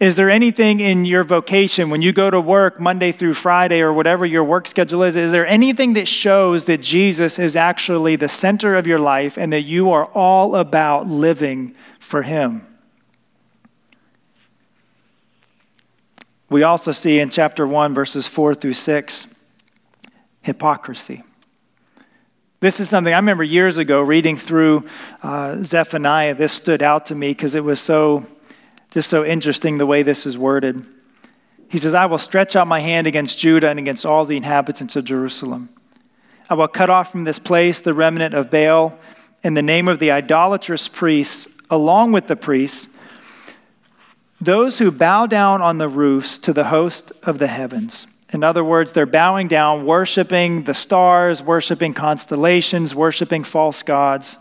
Is 0.00 0.16
there 0.16 0.30
anything 0.30 0.80
in 0.80 1.04
your 1.04 1.24
vocation 1.24 1.90
when 1.90 2.02
you 2.02 2.12
go 2.12 2.30
to 2.30 2.40
work 2.40 2.80
Monday 2.80 3.12
through 3.12 3.34
Friday 3.34 3.80
or 3.80 3.92
whatever 3.92 4.26
your 4.26 4.44
work 4.44 4.66
schedule 4.68 5.02
is? 5.02 5.16
Is 5.16 5.32
there 5.32 5.46
anything 5.46 5.94
that 5.94 6.06
shows 6.06 6.66
that 6.66 6.80
Jesus 6.80 7.38
is 7.38 7.56
actually 7.56 8.16
the 8.16 8.28
center 8.28 8.76
of 8.76 8.86
your 8.86 8.98
life 8.98 9.36
and 9.36 9.52
that 9.52 9.62
you 9.62 9.90
are 9.90 10.06
all 10.06 10.56
about 10.56 11.06
living 11.06 11.74
for 11.98 12.22
Him? 12.22 12.64
We 16.50 16.62
also 16.62 16.92
see 16.92 17.18
in 17.18 17.30
chapter 17.30 17.66
1, 17.66 17.94
verses 17.94 18.26
4 18.26 18.54
through 18.54 18.74
6, 18.74 19.26
hypocrisy. 20.48 21.22
This 22.60 22.80
is 22.80 22.88
something 22.88 23.12
I 23.12 23.18
remember 23.18 23.44
years 23.44 23.76
ago 23.76 24.00
reading 24.00 24.36
through 24.36 24.82
uh, 25.22 25.62
Zephaniah. 25.62 26.34
This 26.34 26.54
stood 26.54 26.82
out 26.82 27.04
to 27.06 27.14
me 27.14 27.30
because 27.30 27.54
it 27.54 27.62
was 27.62 27.78
so, 27.80 28.26
just 28.90 29.10
so 29.10 29.24
interesting 29.24 29.76
the 29.76 29.86
way 29.86 30.02
this 30.02 30.24
is 30.24 30.38
worded. 30.38 30.86
He 31.68 31.76
says, 31.76 31.92
I 31.92 32.06
will 32.06 32.18
stretch 32.18 32.56
out 32.56 32.66
my 32.66 32.80
hand 32.80 33.06
against 33.06 33.38
Judah 33.38 33.68
and 33.68 33.78
against 33.78 34.06
all 34.06 34.24
the 34.24 34.38
inhabitants 34.38 34.96
of 34.96 35.04
Jerusalem. 35.04 35.68
I 36.48 36.54
will 36.54 36.66
cut 36.66 36.88
off 36.88 37.12
from 37.12 37.24
this 37.24 37.38
place 37.38 37.78
the 37.78 37.92
remnant 37.92 38.32
of 38.32 38.50
Baal 38.50 38.98
in 39.42 39.52
the 39.52 39.62
name 39.62 39.86
of 39.86 39.98
the 39.98 40.10
idolatrous 40.10 40.88
priests, 40.88 41.46
along 41.68 42.12
with 42.12 42.26
the 42.26 42.36
priests, 42.36 42.88
those 44.40 44.78
who 44.78 44.90
bow 44.90 45.26
down 45.26 45.60
on 45.60 45.76
the 45.76 45.88
roofs 45.88 46.38
to 46.38 46.54
the 46.54 46.64
host 46.64 47.12
of 47.22 47.38
the 47.38 47.48
heavens. 47.48 48.06
In 48.32 48.44
other 48.44 48.62
words, 48.62 48.92
they're 48.92 49.06
bowing 49.06 49.48
down, 49.48 49.86
worshiping 49.86 50.64
the 50.64 50.74
stars, 50.74 51.42
worshiping 51.42 51.94
constellations, 51.94 52.94
worshiping 52.94 53.42
false 53.42 53.82
gods. 53.82 54.36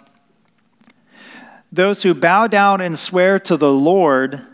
Those 1.72 2.04
who 2.04 2.14
bow 2.14 2.48
down 2.48 2.82
and 2.82 3.00
swear 3.00 3.40
to 3.40 3.56
the 3.56 3.72
Lord 3.72 4.46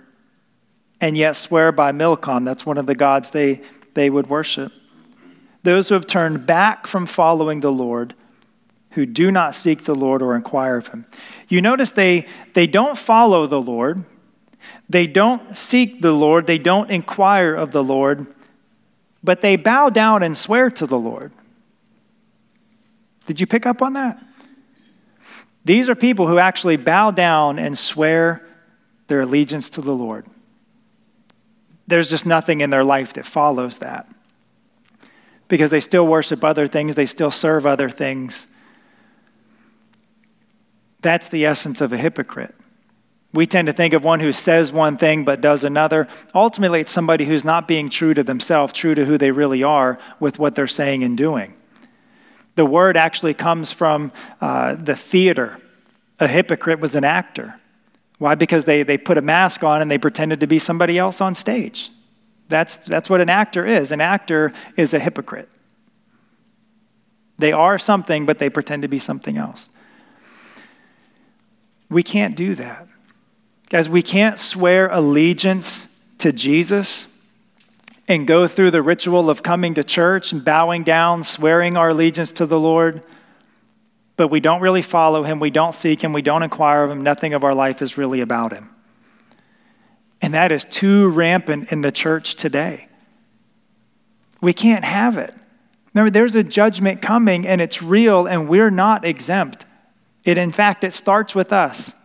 and 1.02 1.18
yet 1.18 1.36
swear 1.36 1.72
by 1.72 1.92
Milcom, 1.92 2.46
that's 2.46 2.66
one 2.66 2.78
of 2.78 2.86
the 2.86 2.96
gods 2.96 3.32
they, 3.32 3.62
they 3.94 4.10
would 4.10 4.30
worship. 4.30 4.72
Those 5.64 5.90
who 5.90 5.96
have 5.96 6.08
turned 6.08 6.46
back 6.46 6.88
from 6.88 7.06
following 7.06 7.62
the 7.62 7.72
Lord, 7.72 8.14
who 8.92 9.06
do 9.06 9.32
not 9.32 9.56
seek 9.56 9.84
the 9.84 9.96
Lord 9.96 10.22
or 10.22 10.36
inquire 10.36 10.78
of 10.78 10.90
him. 10.90 11.06
You 11.50 11.62
notice 11.62 11.92
they, 11.92 12.28
they 12.54 12.68
don't 12.68 12.98
follow 12.98 13.48
the 13.48 13.62
Lord, 13.62 14.06
they 14.88 15.08
don't 15.08 15.58
seek 15.58 16.02
the 16.02 16.12
Lord, 16.14 16.46
they 16.46 16.58
don't 16.58 16.92
inquire 16.92 17.54
of 17.54 17.72
the 17.72 17.84
Lord 17.84 18.28
but 19.24 19.42
they 19.42 19.56
bow 19.56 19.90
down 19.90 20.22
and 20.22 20.38
swear 20.38 20.70
to 20.72 20.86
the 20.86 21.00
Lord. 21.00 21.32
Did 23.26 23.40
you 23.40 23.48
pick 23.48 23.66
up 23.66 23.82
on 23.82 23.94
that? 23.94 24.22
These 25.66 25.88
are 25.88 25.96
people 25.96 26.28
who 26.28 26.40
actually 26.40 26.76
bow 26.76 27.12
down 27.12 27.58
and 27.58 27.78
swear 27.78 28.46
their 29.08 29.22
allegiance 29.22 29.70
to 29.72 29.82
the 29.82 29.94
Lord. 29.94 30.26
There's 31.88 32.10
just 32.10 32.26
nothing 32.26 32.62
in 32.62 32.70
their 32.70 32.84
life 32.84 33.14
that 33.14 33.26
follows 33.26 33.80
that 33.80 34.10
because 35.48 35.72
they 35.72 35.80
still 35.80 36.08
worship 36.08 36.44
other 36.44 36.68
things, 36.68 36.96
they 36.96 37.06
still 37.06 37.32
serve 37.32 37.66
other 37.66 37.90
things. 37.90 38.48
That's 41.02 41.30
the 41.30 41.46
essence 41.46 41.82
of 41.82 41.94
a 41.94 41.98
hypocrite. 41.98 42.56
We 43.34 43.48
tend 43.48 43.66
to 43.66 43.74
think 43.74 43.94
of 43.94 44.04
one 44.04 44.20
who 44.20 44.32
says 44.32 44.72
one 44.72 44.96
thing 44.96 45.26
but 45.26 45.42
does 45.42 45.64
another. 45.64 46.08
Ultimately, 46.36 46.82
it's 46.82 46.92
somebody 46.92 47.26
who's 47.26 47.44
not 47.44 47.68
being 47.68 47.90
true 47.90 48.14
to 48.14 48.24
themselves, 48.24 48.74
true 48.74 48.94
to 48.94 49.06
who 49.06 49.18
they 49.18 49.32
really 49.32 49.64
are 49.64 49.98
with 50.20 50.38
what 50.38 50.54
they're 50.54 50.68
saying 50.68 51.04
and 51.04 51.18
doing. 51.18 51.56
The 52.56 52.66
word 52.66 52.96
actually 52.96 53.34
comes 53.34 53.72
from 53.72 54.12
uh, 54.40 54.76
the 54.76 54.96
theater. 54.96 55.58
A 56.20 56.28
hypocrite 56.28 56.80
was 56.80 56.94
an 56.94 57.04
actor. 57.04 57.60
Why? 58.20 58.36
Because 58.36 58.66
they, 58.66 58.84
they 58.84 59.00
put 59.00 59.18
a 59.18 59.22
mask 59.24 59.64
on 59.64 59.82
and 59.82 59.90
they 59.90 59.98
pretended 59.98 60.40
to 60.40 60.48
be 60.48 60.60
somebody 60.60 61.00
else 61.00 61.20
on 61.20 61.34
stage. 61.34 61.90
That's, 62.50 62.78
that's 62.78 63.10
what 63.10 63.20
an 63.20 63.30
actor 63.30 63.66
is. 63.66 63.92
An 63.92 64.00
actor 64.00 64.52
is 64.78 64.94
a 64.94 65.00
hypocrite. 65.00 65.50
They 67.38 67.52
are 67.52 67.80
something, 67.80 68.28
but 68.28 68.38
they 68.38 68.52
pretend 68.52 68.84
to 68.84 68.88
be 68.88 69.00
something 69.00 69.38
else. 69.38 69.72
We 71.90 72.04
can't 72.04 72.36
do 72.36 72.54
that. 72.56 72.90
Guys, 73.74 73.90
we 73.90 74.04
can't 74.04 74.38
swear 74.38 74.88
allegiance 74.90 75.88
to 76.20 76.32
Jesus 76.32 77.08
and 78.08 78.28
go 78.28 78.48
through 78.48 78.70
the 78.70 78.84
ritual 78.84 79.32
of 79.32 79.42
coming 79.42 79.74
to 79.74 79.84
church 79.84 80.32
and 80.32 80.46
bowing 80.46 80.84
down, 80.84 81.24
swearing 81.24 81.76
our 81.76 81.90
allegiance 81.90 82.32
to 82.34 82.46
the 82.46 82.60
Lord, 82.60 83.04
but 84.16 84.28
we 84.28 84.40
don't 84.40 84.62
really 84.62 84.84
follow 84.84 85.24
him, 85.24 85.40
we 85.40 85.50
don't 85.50 85.74
seek 85.74 86.04
him, 86.04 86.14
we 86.14 86.22
don't 86.22 86.44
inquire 86.44 86.84
of 86.84 86.92
him, 86.92 87.02
nothing 87.02 87.34
of 87.34 87.44
our 87.44 87.56
life 87.56 87.82
is 87.82 87.98
really 87.98 88.22
about 88.22 88.54
him. 88.54 88.70
And 90.22 90.36
that 90.36 90.52
is 90.52 90.66
too 90.66 91.10
rampant 91.10 91.72
in 91.72 91.82
the 91.82 91.92
church 91.92 92.36
today. 92.36 92.86
We 94.40 94.54
can't 94.54 94.86
have 94.86 95.18
it. 95.18 95.34
Remember, 95.96 96.12
there's 96.12 96.36
a 96.36 96.44
judgment 96.44 97.02
coming 97.02 97.48
and 97.48 97.60
it's 97.60 97.82
real, 97.82 98.28
and 98.28 98.48
we're 98.48 98.70
not 98.70 99.04
exempt. 99.04 99.66
It, 100.24 100.38
in 100.38 100.52
fact, 100.52 100.84
it 100.84 100.94
starts 100.94 101.34
with 101.34 101.52
us. 101.52 101.96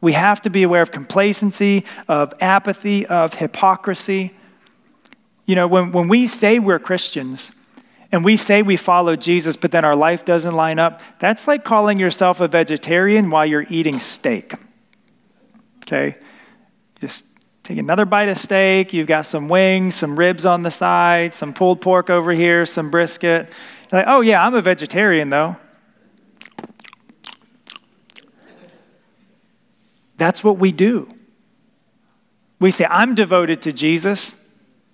We 0.00 0.12
have 0.12 0.40
to 0.42 0.50
be 0.50 0.62
aware 0.62 0.82
of 0.82 0.92
complacency, 0.92 1.84
of 2.06 2.32
apathy, 2.40 3.04
of 3.06 3.34
hypocrisy. 3.34 4.32
You 5.44 5.54
know, 5.54 5.66
when, 5.66 5.92
when 5.92 6.08
we 6.08 6.26
say 6.26 6.58
we're 6.58 6.78
Christians 6.78 7.52
and 8.12 8.24
we 8.24 8.36
say 8.36 8.62
we 8.62 8.76
follow 8.76 9.16
Jesus, 9.16 9.56
but 9.56 9.70
then 9.72 9.84
our 9.84 9.96
life 9.96 10.24
doesn't 10.24 10.54
line 10.54 10.78
up, 10.78 11.00
that's 11.18 11.48
like 11.48 11.64
calling 11.64 11.98
yourself 11.98 12.40
a 12.40 12.48
vegetarian 12.48 13.30
while 13.30 13.44
you're 13.44 13.66
eating 13.68 13.98
steak. 13.98 14.52
Okay? 15.84 16.14
Just 17.00 17.24
take 17.64 17.78
another 17.78 18.04
bite 18.04 18.28
of 18.28 18.38
steak. 18.38 18.92
You've 18.92 19.08
got 19.08 19.26
some 19.26 19.48
wings, 19.48 19.94
some 19.94 20.18
ribs 20.18 20.46
on 20.46 20.62
the 20.62 20.70
side, 20.70 21.34
some 21.34 21.52
pulled 21.52 21.80
pork 21.80 22.08
over 22.08 22.32
here, 22.32 22.66
some 22.66 22.90
brisket. 22.90 23.52
You're 23.90 24.00
like, 24.00 24.08
oh, 24.08 24.20
yeah, 24.20 24.46
I'm 24.46 24.54
a 24.54 24.62
vegetarian 24.62 25.30
though. 25.30 25.56
That's 30.18 30.44
what 30.44 30.58
we 30.58 30.72
do. 30.72 31.08
We 32.60 32.70
say, 32.70 32.86
I'm 32.90 33.14
devoted 33.14 33.62
to 33.62 33.72
Jesus, 33.72 34.36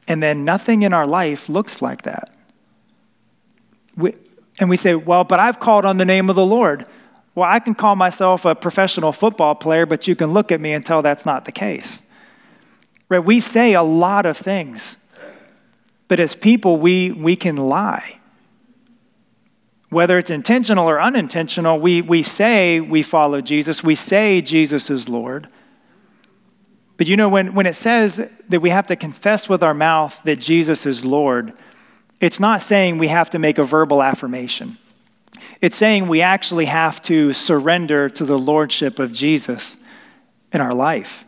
and 0.07 0.23
then 0.23 0.45
nothing 0.45 0.83
in 0.83 0.93
our 0.93 1.07
life 1.07 1.49
looks 1.49 1.83
like 1.83 2.03
that. 2.03 2.37
We, 3.97 4.15
and 4.61 4.69
we 4.69 4.77
say, 4.77 4.95
Well, 4.95 5.25
but 5.25 5.41
I've 5.41 5.59
called 5.59 5.85
on 5.85 5.97
the 5.97 6.05
name 6.05 6.31
of 6.31 6.37
the 6.37 6.47
Lord. 6.47 6.87
Well, 7.35 7.49
I 7.51 7.59
can 7.59 7.75
call 7.75 7.97
myself 7.97 8.45
a 8.45 8.55
professional 8.55 9.13
football 9.13 9.57
player, 9.57 9.87
but 9.87 10.07
you 10.07 10.15
can 10.15 10.33
look 10.33 10.53
at 10.53 10.61
me 10.61 10.73
and 10.73 10.87
tell 10.87 11.03
that's 11.03 11.27
not 11.27 11.47
the 11.47 11.53
case. 11.53 12.05
Right? 13.09 13.19
We 13.19 13.41
say 13.41 13.73
a 13.73 13.83
lot 13.83 14.27
of 14.27 14.37
things, 14.37 14.99
but 16.07 16.21
as 16.21 16.37
people, 16.37 16.77
we, 16.77 17.11
we 17.11 17.35
can 17.35 17.57
lie 17.57 18.21
whether 19.95 20.19
it's 20.19 20.31
intentional 20.31 20.89
or 20.89 21.01
unintentional, 21.01 21.81
we, 21.81 22.03
we 22.03 22.23
say 22.23 22.81
we 22.81 23.03
follow 23.03 23.41
Jesus, 23.41 23.83
we 23.83 23.95
say 23.95 24.43
Jesus 24.43 24.91
is 24.91 25.09
Lord. 25.09 25.49
But 26.97 27.09
you 27.09 27.17
know, 27.17 27.29
when, 27.29 27.55
when 27.55 27.67
it 27.67 27.75
says 27.75 28.29
that 28.49 28.61
we 28.61 28.71
have 28.71 28.87
to 28.89 28.97
confess 28.97 29.49
with 29.49 29.63
our 29.63 29.75
mouth 29.75 30.21
that 30.25 30.41
Jesus 30.41 30.85
is 30.85 31.05
Lord, 31.05 31.55
it's 32.21 32.39
not 32.39 32.63
saying 32.63 32.99
we 32.99 33.09
have 33.09 33.31
to 33.31 33.39
make 33.39 33.59
a 33.59 33.63
verbal 33.65 34.03
affirmation. 34.03 34.79
It's 35.61 35.77
saying 35.77 36.09
we 36.09 36.21
actually 36.21 36.67
have 36.67 37.01
to 37.03 37.33
surrender 37.33 38.09
to 38.11 38.25
the 38.25 38.39
Lordship 38.39 38.99
of 38.99 39.13
Jesus 39.13 39.77
in 40.53 40.61
our 40.61 40.75
life. 40.75 41.25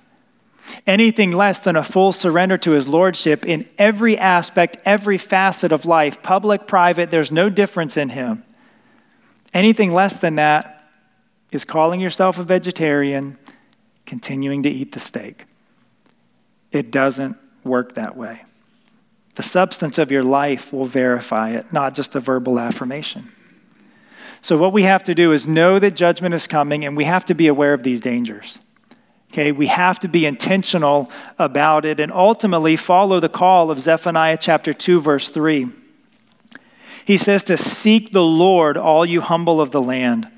Anything 0.87 1.33
less 1.33 1.61
than 1.61 1.77
a 1.77 1.85
full 1.85 2.13
surrender 2.13 2.59
to 2.59 2.73
his 2.73 2.89
lordship 2.89 3.45
in 3.45 3.69
every 3.79 4.19
aspect, 4.19 4.77
every 4.85 5.19
facet 5.19 5.71
of 5.71 5.87
life, 5.87 6.23
public, 6.23 6.67
private, 6.67 7.11
there's 7.11 7.31
no 7.31 7.49
difference 7.49 7.97
in 7.97 8.11
him. 8.11 8.43
Anything 9.55 9.93
less 9.93 10.17
than 10.17 10.37
that 10.37 10.85
is 11.53 11.65
calling 11.65 12.01
yourself 12.01 12.39
a 12.39 12.43
vegetarian, 12.43 13.39
continuing 14.05 14.63
to 14.63 14.69
eat 14.69 14.93
the 14.93 15.01
steak. 15.01 15.47
It 16.73 16.91
doesn't 16.91 17.39
work 17.65 17.95
that 17.95 18.17
way. 18.17 18.45
The 19.37 19.43
substance 19.43 19.99
of 19.99 20.11
your 20.11 20.23
life 20.23 20.73
will 20.73 20.85
verify 20.85 21.51
it, 21.51 21.73
not 21.73 21.95
just 21.95 22.15
a 22.15 22.21
verbal 22.21 22.59
affirmation. 22.59 23.33
So, 24.41 24.57
what 24.57 24.73
we 24.73 24.83
have 24.83 25.03
to 25.05 25.15
do 25.15 25.33
is 25.33 25.47
know 25.49 25.79
that 25.79 25.97
judgment 25.97 26.35
is 26.35 26.47
coming, 26.47 26.85
and 26.85 26.97
we 26.97 27.05
have 27.05 27.25
to 27.27 27.35
be 27.35 27.47
aware 27.47 27.75
of 27.75 27.83
these 27.83 28.01
dangers. 28.01 28.61
Okay, 29.33 29.53
we 29.53 29.67
have 29.67 29.99
to 30.01 30.09
be 30.09 30.25
intentional 30.25 31.11
about 31.39 31.85
it 31.85 32.01
and 32.01 32.13
ultimately 32.13 32.77
follow 32.77 33.21
the 33.21 33.29
call 33.29 33.71
of 33.71 33.81
Zephaniah 33.81 34.39
chapter 34.41 34.73
2, 34.73 35.01
verse 35.01 35.29
3. 35.29 35.69
He 37.07 37.19
says 37.19 37.45
to 37.45 37.57
seek 37.57 38.11
the 38.11 38.25
Lord, 38.25 38.77
all 38.77 39.07
you 39.07 39.21
humble 39.21 39.61
of 39.61 39.71
the 39.71 39.81
land, 39.81 40.29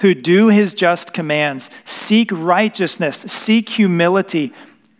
who 0.00 0.14
do 0.14 0.46
his 0.46 0.72
just 0.72 1.12
commands. 1.12 1.68
Seek 1.84 2.30
righteousness, 2.32 3.18
seek 3.18 3.70
humility. 3.70 4.52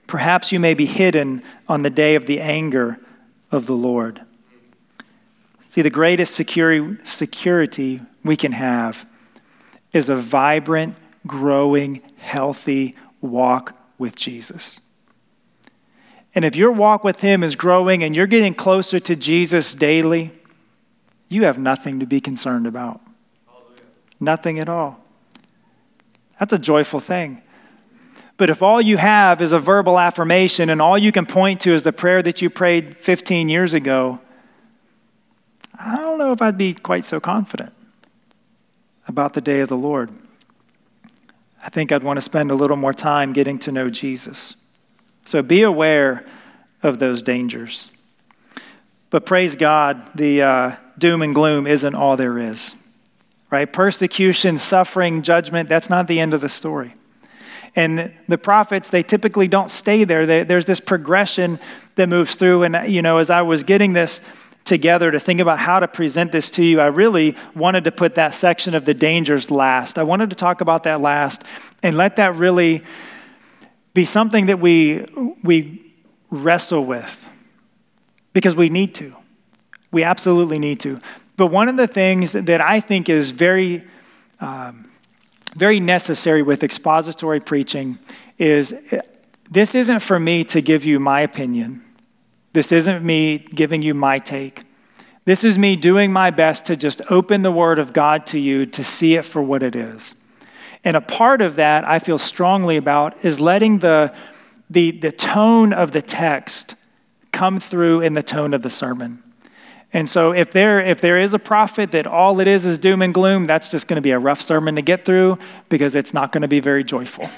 Perhaps 0.08 0.50
you 0.50 0.58
may 0.58 0.74
be 0.74 0.86
hidden 0.86 1.42
on 1.68 1.82
the 1.82 1.90
day 1.90 2.16
of 2.16 2.26
the 2.26 2.40
anger 2.40 2.98
of 3.52 3.66
the 3.66 3.74
Lord. 3.74 4.22
See, 5.68 5.80
the 5.80 5.90
greatest 5.90 6.34
security, 6.34 6.98
security 7.04 8.00
we 8.24 8.36
can 8.36 8.52
have 8.52 9.08
is 9.92 10.08
a 10.08 10.16
vibrant, 10.16 10.96
growing, 11.24 12.02
healthy 12.16 12.96
walk 13.20 13.78
with 13.96 14.16
Jesus. 14.16 14.80
And 16.34 16.44
if 16.44 16.56
your 16.56 16.72
walk 16.72 17.04
with 17.04 17.20
Him 17.20 17.44
is 17.44 17.54
growing 17.54 18.02
and 18.02 18.16
you're 18.16 18.26
getting 18.26 18.54
closer 18.54 18.98
to 18.98 19.14
Jesus 19.14 19.74
daily, 19.76 20.32
you 21.30 21.44
have 21.44 21.58
nothing 21.58 22.00
to 22.00 22.06
be 22.06 22.20
concerned 22.20 22.66
about. 22.66 23.00
Hallelujah. 23.46 23.82
Nothing 24.18 24.58
at 24.58 24.68
all. 24.68 25.00
That's 26.38 26.52
a 26.52 26.58
joyful 26.58 27.00
thing. 27.00 27.40
But 28.36 28.50
if 28.50 28.62
all 28.62 28.80
you 28.80 28.96
have 28.96 29.40
is 29.40 29.52
a 29.52 29.58
verbal 29.58 29.98
affirmation 29.98 30.70
and 30.70 30.82
all 30.82 30.98
you 30.98 31.12
can 31.12 31.26
point 31.26 31.60
to 31.60 31.72
is 31.72 31.82
the 31.82 31.92
prayer 31.92 32.22
that 32.22 32.42
you 32.42 32.50
prayed 32.50 32.96
15 32.96 33.48
years 33.48 33.74
ago, 33.74 34.18
I 35.78 35.96
don't 35.96 36.18
know 36.18 36.32
if 36.32 36.42
I'd 36.42 36.58
be 36.58 36.74
quite 36.74 37.04
so 37.04 37.20
confident 37.20 37.72
about 39.06 39.34
the 39.34 39.40
day 39.40 39.60
of 39.60 39.68
the 39.68 39.76
Lord. 39.76 40.10
I 41.62 41.68
think 41.68 41.92
I'd 41.92 42.02
want 42.02 42.16
to 42.16 42.22
spend 42.22 42.50
a 42.50 42.54
little 42.54 42.76
more 42.76 42.94
time 42.94 43.32
getting 43.32 43.58
to 43.60 43.72
know 43.72 43.90
Jesus. 43.90 44.54
So 45.26 45.42
be 45.42 45.62
aware 45.62 46.24
of 46.82 46.98
those 46.98 47.22
dangers. 47.22 47.92
But 49.10 49.26
praise 49.26 49.56
God, 49.56 50.08
the 50.14 50.42
uh, 50.42 50.76
doom 51.00 51.22
and 51.22 51.34
gloom 51.34 51.66
isn't 51.66 51.94
all 51.94 52.16
there 52.16 52.38
is, 52.38 52.76
right? 53.50 53.70
Persecution, 53.70 54.58
suffering, 54.58 55.22
judgment, 55.22 55.68
that's 55.68 55.90
not 55.90 56.06
the 56.06 56.20
end 56.20 56.34
of 56.34 56.40
the 56.40 56.48
story. 56.48 56.92
And 57.74 58.12
the 58.28 58.38
prophets, 58.38 58.90
they 58.90 59.02
typically 59.02 59.48
don't 59.48 59.70
stay 59.70 60.04
there. 60.04 60.26
They, 60.26 60.44
there's 60.44 60.66
this 60.66 60.80
progression 60.80 61.58
that 61.94 62.08
moves 62.08 62.34
through. 62.34 62.64
And, 62.64 62.92
you 62.92 63.00
know, 63.02 63.18
as 63.18 63.30
I 63.30 63.42
was 63.42 63.62
getting 63.62 63.92
this, 63.92 64.20
together 64.64 65.10
to 65.10 65.18
think 65.18 65.40
about 65.40 65.58
how 65.58 65.80
to 65.80 65.88
present 65.88 66.32
this 66.32 66.50
to 66.52 66.64
you, 66.64 66.80
I 66.80 66.86
really 66.86 67.36
wanted 67.54 67.84
to 67.84 67.92
put 67.92 68.14
that 68.14 68.34
section 68.34 68.74
of 68.74 68.84
the 68.84 68.94
dangers 68.94 69.50
last. 69.50 69.98
I 69.98 70.02
wanted 70.02 70.30
to 70.30 70.36
talk 70.36 70.60
about 70.60 70.84
that 70.84 71.00
last 71.00 71.42
and 71.82 71.96
let 71.96 72.16
that 72.16 72.36
really 72.36 72.82
be 73.94 74.04
something 74.04 74.46
that 74.46 74.60
we, 74.60 75.06
we 75.42 75.92
wrestle 76.30 76.84
with 76.84 77.28
because 78.32 78.54
we 78.54 78.68
need 78.68 78.94
to. 78.96 79.16
We 79.92 80.04
absolutely 80.04 80.58
need 80.58 80.80
to. 80.80 80.98
But 81.36 81.48
one 81.48 81.68
of 81.68 81.76
the 81.76 81.86
things 81.86 82.32
that 82.32 82.60
I 82.60 82.80
think 82.80 83.08
is 83.08 83.30
very, 83.30 83.82
um, 84.40 84.90
very 85.54 85.80
necessary 85.80 86.42
with 86.42 86.62
expository 86.62 87.40
preaching 87.40 87.98
is 88.38 88.74
this 89.50 89.74
isn't 89.74 90.00
for 90.00 90.20
me 90.20 90.44
to 90.44 90.60
give 90.60 90.84
you 90.84 91.00
my 91.00 91.20
opinion. 91.20 91.82
This 92.52 92.72
isn't 92.72 93.04
me 93.04 93.38
giving 93.38 93.82
you 93.82 93.94
my 93.94 94.18
take. 94.18 94.62
This 95.24 95.44
is 95.44 95.58
me 95.58 95.76
doing 95.76 96.12
my 96.12 96.30
best 96.30 96.66
to 96.66 96.76
just 96.76 97.02
open 97.10 97.42
the 97.42 97.52
Word 97.52 97.78
of 97.78 97.92
God 97.92 98.26
to 98.26 98.38
you 98.38 98.66
to 98.66 98.82
see 98.82 99.14
it 99.14 99.24
for 99.24 99.42
what 99.42 99.62
it 99.62 99.74
is. 99.74 100.14
And 100.82 100.96
a 100.96 101.00
part 101.00 101.40
of 101.42 101.56
that 101.56 101.86
I 101.86 101.98
feel 101.98 102.18
strongly 102.18 102.76
about 102.76 103.24
is 103.24 103.40
letting 103.40 103.78
the, 103.78 104.14
the, 104.68 104.92
the 104.92 105.12
tone 105.12 105.72
of 105.72 105.92
the 105.92 106.02
text 106.02 106.74
come 107.32 107.60
through 107.60 108.00
in 108.00 108.14
the 108.14 108.22
tone 108.22 108.54
of 108.54 108.62
the 108.62 108.70
sermon. 108.70 109.22
And 109.92 110.08
so 110.08 110.32
if 110.32 110.52
there, 110.52 110.80
if 110.80 111.00
there 111.00 111.18
is 111.18 111.34
a 111.34 111.38
prophet 111.38 111.90
that 111.90 112.06
all 112.06 112.38
it 112.40 112.46
is 112.46 112.64
is 112.64 112.78
doom 112.78 113.02
and 113.02 113.12
gloom, 113.12 113.46
that's 113.46 113.68
just 113.68 113.88
going 113.88 113.96
to 113.96 114.02
be 114.02 114.12
a 114.12 114.18
rough 114.18 114.40
sermon 114.40 114.76
to 114.76 114.82
get 114.82 115.04
through 115.04 115.38
because 115.68 115.96
it's 115.96 116.14
not 116.14 116.30
going 116.30 116.42
to 116.42 116.48
be 116.48 116.60
very 116.60 116.84
joyful. 116.84 117.28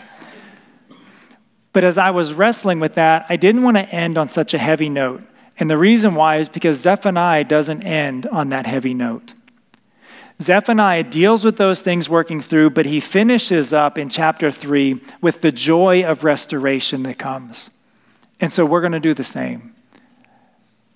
But 1.72 1.84
as 1.84 1.96
I 1.96 2.10
was 2.10 2.34
wrestling 2.34 2.80
with 2.80 2.94
that, 2.94 3.24
I 3.30 3.36
didn't 3.36 3.62
want 3.62 3.78
to 3.78 3.88
end 3.88 4.18
on 4.18 4.28
such 4.28 4.52
a 4.52 4.58
heavy 4.58 4.90
note. 4.90 5.24
And 5.58 5.70
the 5.70 5.78
reason 5.78 6.14
why 6.14 6.36
is 6.36 6.48
because 6.48 6.78
Zephaniah 6.78 7.44
doesn't 7.44 7.82
end 7.82 8.26
on 8.26 8.50
that 8.50 8.66
heavy 8.66 8.92
note. 8.92 9.34
Zephaniah 10.40 11.04
deals 11.04 11.44
with 11.44 11.56
those 11.56 11.80
things 11.80 12.08
working 12.08 12.40
through, 12.40 12.70
but 12.70 12.86
he 12.86 13.00
finishes 13.00 13.72
up 13.72 13.96
in 13.96 14.08
chapter 14.08 14.50
3 14.50 15.00
with 15.20 15.40
the 15.40 15.52
joy 15.52 16.02
of 16.04 16.24
restoration 16.24 17.04
that 17.04 17.18
comes. 17.18 17.70
And 18.40 18.52
so 18.52 18.66
we're 18.66 18.80
going 18.80 18.92
to 18.92 19.00
do 19.00 19.14
the 19.14 19.24
same. 19.24 19.71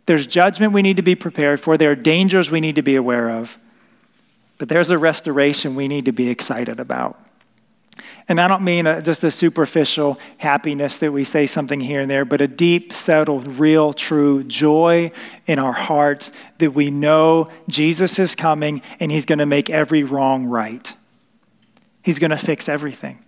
There's 0.06 0.26
judgment 0.26 0.72
we 0.72 0.82
need 0.82 0.96
to 0.96 1.02
be 1.02 1.14
prepared 1.14 1.60
for, 1.60 1.76
there 1.76 1.90
are 1.90 1.96
dangers 1.96 2.50
we 2.50 2.60
need 2.60 2.76
to 2.76 2.82
be 2.82 2.96
aware 2.96 3.30
of, 3.30 3.58
but 4.58 4.68
there's 4.68 4.90
a 4.90 4.98
restoration 4.98 5.74
we 5.74 5.88
need 5.88 6.04
to 6.04 6.12
be 6.12 6.28
excited 6.28 6.80
about. 6.80 7.20
And 8.28 8.40
I 8.40 8.48
don't 8.48 8.62
mean 8.62 8.86
a, 8.86 9.00
just 9.00 9.22
a 9.22 9.30
superficial 9.30 10.18
happiness 10.38 10.96
that 10.98 11.12
we 11.12 11.22
say 11.22 11.46
something 11.46 11.80
here 11.80 12.00
and 12.00 12.10
there, 12.10 12.24
but 12.24 12.40
a 12.40 12.48
deep, 12.48 12.92
settled, 12.92 13.58
real, 13.58 13.92
true 13.92 14.42
joy 14.42 15.12
in 15.46 15.58
our 15.58 15.72
hearts 15.72 16.32
that 16.58 16.72
we 16.72 16.90
know 16.90 17.48
Jesus 17.68 18.18
is 18.18 18.34
coming 18.34 18.82
and 18.98 19.12
he's 19.12 19.26
going 19.26 19.38
to 19.38 19.46
make 19.46 19.70
every 19.70 20.02
wrong 20.02 20.46
right. 20.46 20.94
He's 22.02 22.18
going 22.18 22.30
to 22.30 22.36
fix 22.36 22.68
everything. 22.68 23.24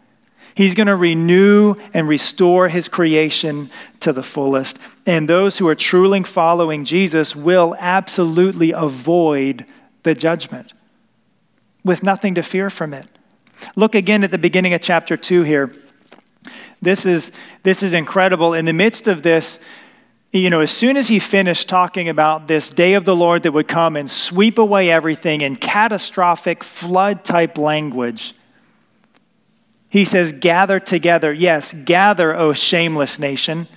He's 0.58 0.74
going 0.74 0.88
to 0.88 0.96
renew 0.96 1.76
and 1.94 2.08
restore 2.08 2.68
his 2.68 2.88
creation 2.88 3.70
to 4.00 4.12
the 4.12 4.24
fullest. 4.24 4.76
And 5.06 5.28
those 5.28 5.58
who 5.58 5.68
are 5.68 5.76
truly 5.76 6.24
following 6.24 6.84
Jesus 6.84 7.36
will 7.36 7.76
absolutely 7.78 8.72
avoid 8.72 9.66
the 10.02 10.16
judgment 10.16 10.72
with 11.84 12.02
nothing 12.02 12.34
to 12.34 12.42
fear 12.42 12.70
from 12.70 12.92
it. 12.92 13.08
Look 13.76 13.94
again 13.94 14.24
at 14.24 14.32
the 14.32 14.36
beginning 14.36 14.74
of 14.74 14.80
chapter 14.80 15.16
2 15.16 15.44
here. 15.44 15.72
This 16.82 17.06
is, 17.06 17.30
this 17.62 17.80
is 17.80 17.94
incredible. 17.94 18.52
In 18.52 18.64
the 18.64 18.72
midst 18.72 19.06
of 19.06 19.22
this, 19.22 19.60
you 20.32 20.50
know, 20.50 20.60
as 20.60 20.72
soon 20.72 20.96
as 20.96 21.06
he 21.06 21.20
finished 21.20 21.68
talking 21.68 22.08
about 22.08 22.48
this 22.48 22.72
day 22.72 22.94
of 22.94 23.04
the 23.04 23.14
Lord 23.14 23.44
that 23.44 23.52
would 23.52 23.68
come 23.68 23.94
and 23.94 24.10
sweep 24.10 24.58
away 24.58 24.90
everything 24.90 25.40
in 25.40 25.54
catastrophic 25.54 26.64
flood 26.64 27.22
type 27.24 27.56
language, 27.58 28.34
he 29.88 30.04
says, 30.04 30.32
Gather 30.32 30.80
together. 30.80 31.32
Yes, 31.32 31.72
gather, 31.72 32.34
O 32.36 32.52
shameless 32.52 33.18
nation, 33.18 33.68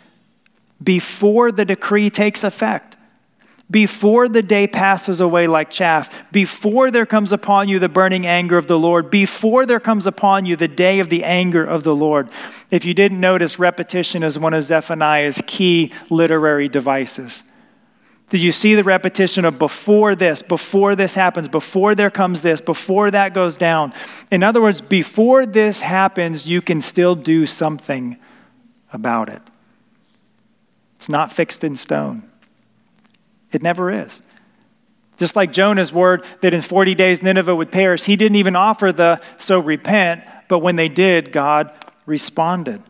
before 0.83 1.51
the 1.51 1.65
decree 1.65 2.09
takes 2.09 2.43
effect 2.43 2.97
before 3.71 4.27
the 4.27 4.43
day 4.43 4.67
passes 4.67 5.21
away 5.21 5.47
like 5.47 5.69
chaff, 5.69 6.29
before 6.31 6.91
there 6.91 7.05
comes 7.05 7.31
upon 7.31 7.69
you 7.69 7.79
the 7.79 7.87
burning 7.87 8.27
anger 8.27 8.57
of 8.57 8.67
the 8.67 8.77
Lord, 8.77 9.09
before 9.09 9.65
there 9.65 9.79
comes 9.79 10.05
upon 10.05 10.45
you 10.45 10.57
the 10.57 10.67
day 10.67 10.99
of 10.99 11.09
the 11.09 11.23
anger 11.23 11.63
of 11.63 11.83
the 11.83 11.95
Lord. 11.95 12.29
If 12.69 12.83
you 12.83 12.93
didn't 12.93 13.21
notice, 13.21 13.57
repetition 13.57 14.23
is 14.23 14.37
one 14.37 14.53
of 14.53 14.63
Zephaniah's 14.63 15.41
key 15.47 15.93
literary 16.09 16.67
devices. 16.67 17.45
Did 18.31 18.41
you 18.41 18.53
see 18.53 18.75
the 18.75 18.83
repetition 18.85 19.43
of 19.43 19.59
before 19.59 20.15
this, 20.15 20.41
before 20.41 20.95
this 20.95 21.15
happens, 21.15 21.49
before 21.49 21.95
there 21.95 22.09
comes 22.09 22.41
this, 22.41 22.61
before 22.61 23.11
that 23.11 23.33
goes 23.33 23.57
down? 23.57 23.91
In 24.31 24.41
other 24.41 24.61
words, 24.61 24.79
before 24.79 25.45
this 25.45 25.81
happens, 25.81 26.47
you 26.47 26.61
can 26.61 26.81
still 26.81 27.13
do 27.13 27.45
something 27.45 28.17
about 28.93 29.27
it. 29.27 29.41
It's 30.95 31.09
not 31.09 31.29
fixed 31.29 31.61
in 31.65 31.75
stone. 31.75 32.23
It 33.51 33.61
never 33.61 33.91
is. 33.91 34.21
Just 35.17 35.35
like 35.35 35.51
Jonah's 35.51 35.91
word 35.91 36.23
that 36.39 36.53
in 36.53 36.61
40 36.61 36.95
days 36.95 37.21
Nineveh 37.21 37.53
would 37.53 37.69
perish, 37.69 38.05
he 38.05 38.15
didn't 38.15 38.37
even 38.37 38.55
offer 38.55 38.93
the 38.93 39.19
so 39.39 39.59
repent, 39.59 40.23
but 40.47 40.59
when 40.59 40.77
they 40.77 40.87
did, 40.87 41.33
God 41.33 41.77
responded. 42.05 42.81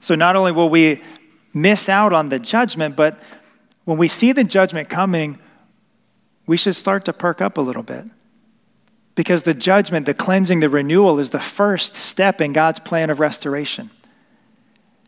So 0.00 0.14
not 0.14 0.36
only 0.36 0.52
will 0.52 0.68
we 0.68 1.00
miss 1.52 1.88
out 1.88 2.12
on 2.12 2.28
the 2.28 2.38
judgment, 2.38 2.96
but 2.96 3.18
when 3.84 3.98
we 3.98 4.08
see 4.08 4.32
the 4.32 4.44
judgment 4.44 4.88
coming, 4.88 5.38
we 6.46 6.56
should 6.56 6.76
start 6.76 7.04
to 7.04 7.12
perk 7.12 7.40
up 7.40 7.58
a 7.58 7.60
little 7.60 7.82
bit 7.82 8.10
because 9.14 9.42
the 9.42 9.54
judgment, 9.54 10.06
the 10.06 10.14
cleansing, 10.14 10.60
the 10.60 10.68
renewal 10.68 11.18
is 11.18 11.30
the 11.30 11.40
first 11.40 11.96
step 11.96 12.40
in 12.40 12.52
God's 12.52 12.80
plan 12.80 13.10
of 13.10 13.20
restoration. 13.20 13.90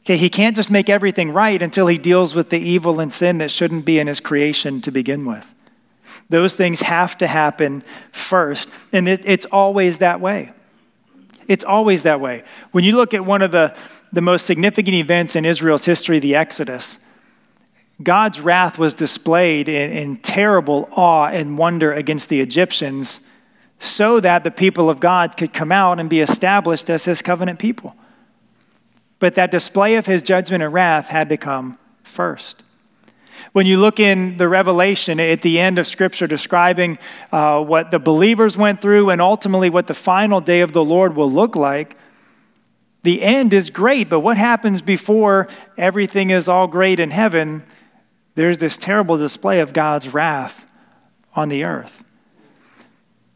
Okay, 0.00 0.16
he 0.16 0.28
can't 0.28 0.56
just 0.56 0.70
make 0.70 0.90
everything 0.90 1.30
right 1.30 1.62
until 1.62 1.86
he 1.86 1.96
deals 1.96 2.34
with 2.34 2.50
the 2.50 2.58
evil 2.58 2.98
and 2.98 3.12
sin 3.12 3.38
that 3.38 3.50
shouldn't 3.50 3.84
be 3.84 3.98
in 3.98 4.08
his 4.08 4.18
creation 4.18 4.80
to 4.80 4.90
begin 4.90 5.24
with. 5.24 5.54
Those 6.28 6.54
things 6.54 6.80
have 6.80 7.16
to 7.18 7.26
happen 7.26 7.84
first, 8.10 8.68
and 8.92 9.08
it, 9.08 9.22
it's 9.24 9.46
always 9.46 9.98
that 9.98 10.20
way. 10.20 10.50
It's 11.46 11.64
always 11.64 12.02
that 12.02 12.20
way. 12.20 12.42
When 12.72 12.84
you 12.84 12.96
look 12.96 13.14
at 13.14 13.24
one 13.24 13.42
of 13.42 13.52
the, 13.52 13.76
the 14.12 14.20
most 14.20 14.46
significant 14.46 14.94
events 14.94 15.34
in 15.34 15.44
Israel's 15.44 15.86
history, 15.86 16.18
the 16.18 16.34
Exodus, 16.34 16.98
God's 18.02 18.40
wrath 18.40 18.78
was 18.78 18.94
displayed 18.94 19.68
in, 19.68 19.92
in 19.92 20.16
terrible 20.16 20.88
awe 20.92 21.28
and 21.28 21.56
wonder 21.56 21.92
against 21.92 22.28
the 22.28 22.40
Egyptians 22.40 23.20
so 23.78 24.20
that 24.20 24.44
the 24.44 24.50
people 24.50 24.88
of 24.88 25.00
God 25.00 25.36
could 25.36 25.52
come 25.52 25.72
out 25.72 25.98
and 25.98 26.08
be 26.08 26.20
established 26.20 26.88
as 26.88 27.04
his 27.04 27.22
covenant 27.22 27.58
people. 27.58 27.96
But 29.18 29.34
that 29.34 29.50
display 29.50 29.96
of 29.96 30.06
his 30.06 30.22
judgment 30.22 30.62
and 30.62 30.72
wrath 30.72 31.08
had 31.08 31.28
to 31.28 31.36
come 31.36 31.78
first. 32.02 32.62
When 33.52 33.66
you 33.66 33.78
look 33.78 33.98
in 33.98 34.36
the 34.36 34.48
Revelation 34.48 35.18
at 35.20 35.42
the 35.42 35.58
end 35.58 35.78
of 35.78 35.86
Scripture 35.86 36.26
describing 36.26 36.98
uh, 37.32 37.62
what 37.62 37.90
the 37.90 37.98
believers 37.98 38.56
went 38.56 38.80
through 38.80 39.10
and 39.10 39.20
ultimately 39.20 39.68
what 39.68 39.88
the 39.88 39.94
final 39.94 40.40
day 40.40 40.60
of 40.60 40.72
the 40.72 40.84
Lord 40.84 41.16
will 41.16 41.30
look 41.30 41.56
like, 41.56 41.96
the 43.02 43.22
end 43.22 43.52
is 43.52 43.70
great, 43.70 44.08
but 44.08 44.20
what 44.20 44.36
happens 44.36 44.80
before 44.80 45.48
everything 45.76 46.30
is 46.30 46.48
all 46.48 46.66
great 46.66 47.00
in 47.00 47.10
heaven? 47.10 47.64
There's 48.34 48.58
this 48.58 48.78
terrible 48.78 49.16
display 49.16 49.60
of 49.60 49.72
God's 49.72 50.12
wrath 50.12 50.72
on 51.34 51.48
the 51.48 51.64
earth. 51.64 52.04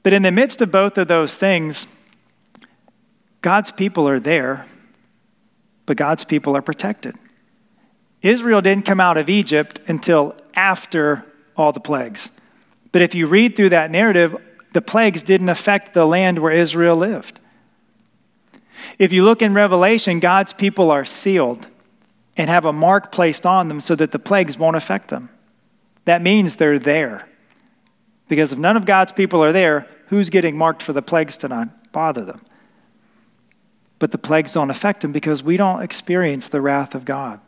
But 0.03 0.13
in 0.13 0.23
the 0.23 0.31
midst 0.31 0.61
of 0.61 0.71
both 0.71 0.97
of 0.97 1.09
those 1.09 1.37
things, 1.37 1.87
God's 3.41 3.73
people 3.73 4.09
are 4.09 4.21
there 4.21 4.67
but 5.87 5.97
God's 5.97 6.25
people 6.25 6.57
are 6.57 6.63
protected. 6.63 7.15
Israel 8.21 8.61
didn't 8.61 8.85
come 8.85 9.01
out 9.01 9.17
of 9.17 9.31
Egypt 9.31 9.81
until 9.87 10.35
after 10.55 11.25
all 11.57 11.73
the 11.73 11.81
plagues. 11.81 12.33
But 12.91 13.03
if 13.03 13.15
you 13.15 13.27
read 13.27 13.57
through 13.57 13.69
that 13.71 13.91
narrative, 13.91 14.37
the 14.73 14.83
plagues 14.83 15.23
didn't 15.23 15.49
affect 15.49 15.95
the 15.95 16.07
land 16.07 16.41
where 16.41 16.53
Israel 16.53 16.97
lived. 16.97 17.39
If 18.99 19.13
you 19.13 19.25
look 19.25 19.43
in 19.43 19.55
Revelation, 19.55 20.21
God's 20.21 20.53
people 20.53 20.91
are 20.91 21.05
sealed 21.05 21.67
and 22.37 22.51
have 22.51 22.65
a 22.65 22.73
mark 22.73 23.13
placed 23.13 23.47
on 23.47 23.69
them 23.69 23.81
so 23.81 23.95
that 23.95 24.11
the 24.11 24.19
plagues 24.19 24.59
won't 24.59 24.77
affect 24.77 25.09
them. 25.09 25.31
That 26.05 26.23
means 26.23 26.57
they're 26.57 26.79
there. 26.79 27.27
Because 28.29 28.53
if 28.53 28.59
none 28.59 28.77
of 28.77 28.85
God's 28.85 29.13
people 29.13 29.43
are 29.43 29.53
there, 29.53 29.87
who's 30.09 30.31
getting 30.31 30.57
marked 30.57 30.83
for 30.83 30.93
the 30.93 31.03
plagues 31.03 31.37
to 31.39 31.49
not 31.49 31.93
bother 31.93 32.25
them? 32.25 32.41
but 33.99 34.11
the 34.11 34.19
plagues 34.19 34.53
don't 34.53 34.71
affect 34.71 35.01
them 35.01 35.13
because 35.13 35.43
we 35.43 35.57
don't 35.57 35.83
experience 35.83 36.49
the 36.49 36.61
wrath 36.61 36.95
of 36.95 37.05
God. 37.05 37.41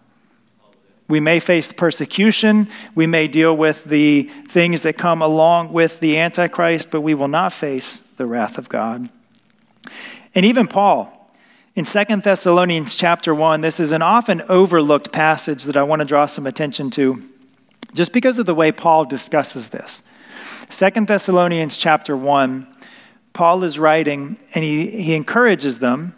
We 1.07 1.21
may 1.21 1.41
face 1.41 1.73
persecution, 1.73 2.69
we 2.95 3.07
may 3.07 3.29
deal 3.29 3.57
with 3.57 3.85
the 3.85 4.25
things 4.49 4.83
that 4.83 4.99
come 4.99 5.23
along 5.23 5.73
with 5.73 6.01
the 6.01 6.19
Antichrist, 6.19 6.91
but 6.91 7.01
we 7.01 7.15
will 7.15 7.29
not 7.29 7.53
face 7.53 8.01
the 8.19 8.27
wrath 8.27 8.59
of 8.59 8.69
God. 8.69 9.09
And 10.35 10.45
even 10.45 10.67
Paul, 10.67 11.18
in 11.79 11.85
Second 11.85 12.25
Thessalonians 12.25 12.97
chapter 12.97 13.33
1, 13.33 13.61
this 13.61 13.79
is 13.79 13.93
an 13.93 14.03
often 14.03 14.43
overlooked 14.49 15.13
passage 15.13 15.63
that 15.63 15.77
I 15.77 15.85
want 15.85 16.01
to 16.01 16.07
draw 16.07 16.27
some 16.27 16.45
attention 16.45 16.91
to 16.91 17.23
just 17.95 18.13
because 18.13 18.39
of 18.39 18.47
the 18.47 18.55
way 18.55 18.73
Paul 18.73 19.05
discusses 19.05 19.71
this. 19.71 20.03
Second 20.69 21.07
Thessalonians 21.07 21.77
chapter 21.77 22.17
1, 22.17 22.67
Paul 23.33 23.63
is 23.63 23.79
writing 23.79 24.39
and 24.55 24.65
he, 24.65 24.91
he 24.91 25.15
encourages 25.15 25.79
them 25.79 26.15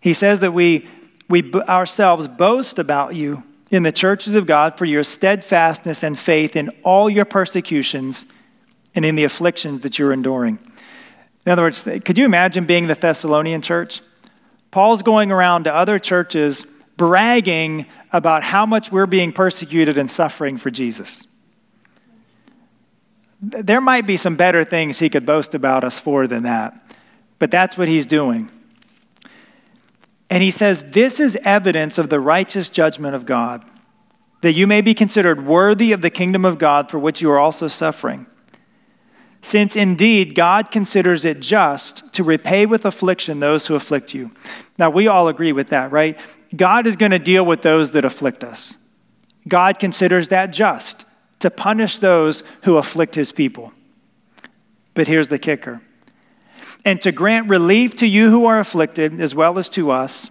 he 0.00 0.12
says 0.12 0.40
that 0.40 0.52
we, 0.52 0.86
we 1.30 1.50
ourselves 1.54 2.28
boast 2.28 2.78
about 2.78 3.14
you 3.14 3.42
in 3.70 3.84
the 3.84 3.92
churches 3.92 4.34
of 4.34 4.44
God 4.44 4.76
for 4.76 4.84
your 4.84 5.02
steadfastness 5.02 6.02
and 6.02 6.18
faith 6.18 6.56
in 6.56 6.68
all 6.82 7.08
your 7.08 7.24
persecutions 7.24 8.26
and 8.94 9.06
in 9.06 9.14
the 9.14 9.24
afflictions 9.24 9.80
that 9.80 9.98
you're 9.98 10.12
enduring. 10.12 10.58
In 11.46 11.52
other 11.52 11.62
words, 11.62 11.82
could 11.82 12.18
you 12.18 12.26
imagine 12.26 12.66
being 12.66 12.86
the 12.86 12.94
Thessalonian 12.94 13.62
church? 13.62 14.02
Paul's 14.74 15.04
going 15.04 15.30
around 15.30 15.64
to 15.64 15.72
other 15.72 16.00
churches 16.00 16.66
bragging 16.96 17.86
about 18.12 18.42
how 18.42 18.66
much 18.66 18.90
we're 18.90 19.06
being 19.06 19.32
persecuted 19.32 19.96
and 19.96 20.10
suffering 20.10 20.56
for 20.56 20.68
Jesus. 20.68 21.28
There 23.40 23.80
might 23.80 24.04
be 24.04 24.16
some 24.16 24.34
better 24.34 24.64
things 24.64 24.98
he 24.98 25.08
could 25.08 25.24
boast 25.24 25.54
about 25.54 25.84
us 25.84 26.00
for 26.00 26.26
than 26.26 26.42
that, 26.42 26.74
but 27.38 27.52
that's 27.52 27.78
what 27.78 27.86
he's 27.86 28.04
doing. 28.04 28.50
And 30.28 30.42
he 30.42 30.50
says, 30.50 30.82
This 30.88 31.20
is 31.20 31.36
evidence 31.44 31.96
of 31.96 32.10
the 32.10 32.18
righteous 32.18 32.68
judgment 32.68 33.14
of 33.14 33.26
God, 33.26 33.62
that 34.40 34.54
you 34.54 34.66
may 34.66 34.80
be 34.80 34.92
considered 34.92 35.46
worthy 35.46 35.92
of 35.92 36.00
the 36.00 36.10
kingdom 36.10 36.44
of 36.44 36.58
God 36.58 36.90
for 36.90 36.98
which 36.98 37.22
you 37.22 37.30
are 37.30 37.38
also 37.38 37.68
suffering. 37.68 38.26
Since 39.44 39.76
indeed 39.76 40.34
God 40.34 40.70
considers 40.70 41.26
it 41.26 41.40
just 41.40 42.10
to 42.14 42.24
repay 42.24 42.64
with 42.64 42.86
affliction 42.86 43.40
those 43.40 43.66
who 43.66 43.74
afflict 43.74 44.14
you. 44.14 44.30
Now, 44.78 44.88
we 44.88 45.06
all 45.06 45.28
agree 45.28 45.52
with 45.52 45.68
that, 45.68 45.92
right? 45.92 46.18
God 46.56 46.86
is 46.86 46.96
going 46.96 47.12
to 47.12 47.18
deal 47.18 47.44
with 47.44 47.60
those 47.60 47.90
that 47.90 48.06
afflict 48.06 48.42
us. 48.42 48.78
God 49.46 49.78
considers 49.78 50.28
that 50.28 50.46
just 50.46 51.04
to 51.40 51.50
punish 51.50 51.98
those 51.98 52.42
who 52.62 52.78
afflict 52.78 53.16
his 53.16 53.32
people. 53.32 53.74
But 54.94 55.08
here's 55.08 55.28
the 55.28 55.38
kicker 55.38 55.82
and 56.82 57.00
to 57.02 57.12
grant 57.12 57.48
relief 57.48 57.96
to 57.96 58.06
you 58.06 58.30
who 58.30 58.46
are 58.46 58.58
afflicted, 58.58 59.20
as 59.20 59.34
well 59.34 59.58
as 59.58 59.68
to 59.70 59.90
us, 59.90 60.30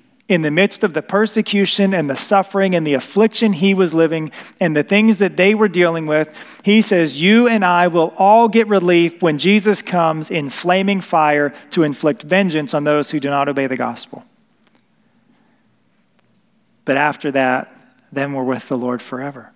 in 0.31 0.43
the 0.43 0.49
midst 0.49 0.81
of 0.81 0.93
the 0.93 1.01
persecution 1.01 1.93
and 1.93 2.09
the 2.09 2.15
suffering 2.15 2.73
and 2.73 2.87
the 2.87 2.93
affliction 2.93 3.51
he 3.51 3.73
was 3.73 3.93
living 3.93 4.31
and 4.61 4.73
the 4.73 4.81
things 4.81 5.17
that 5.17 5.35
they 5.35 5.53
were 5.53 5.67
dealing 5.67 6.05
with. 6.05 6.33
He 6.63 6.81
says, 6.81 7.21
You 7.21 7.49
and 7.49 7.65
I 7.65 7.87
will 7.87 8.13
all 8.17 8.47
get 8.47 8.69
relief 8.69 9.21
when 9.21 9.37
Jesus 9.37 9.81
comes 9.81 10.31
in 10.31 10.49
flaming 10.49 11.01
fire 11.01 11.53
to 11.71 11.83
inflict 11.83 12.23
vengeance 12.23 12.73
on 12.73 12.85
those 12.85 13.11
who 13.11 13.19
do 13.19 13.27
not 13.27 13.49
obey 13.49 13.67
the 13.67 13.75
gospel. 13.75 14.23
But 16.85 16.95
after 16.95 17.29
that, 17.31 17.77
then 18.09 18.31
we're 18.31 18.45
with 18.45 18.69
the 18.69 18.77
Lord 18.77 19.01
forever. 19.01 19.51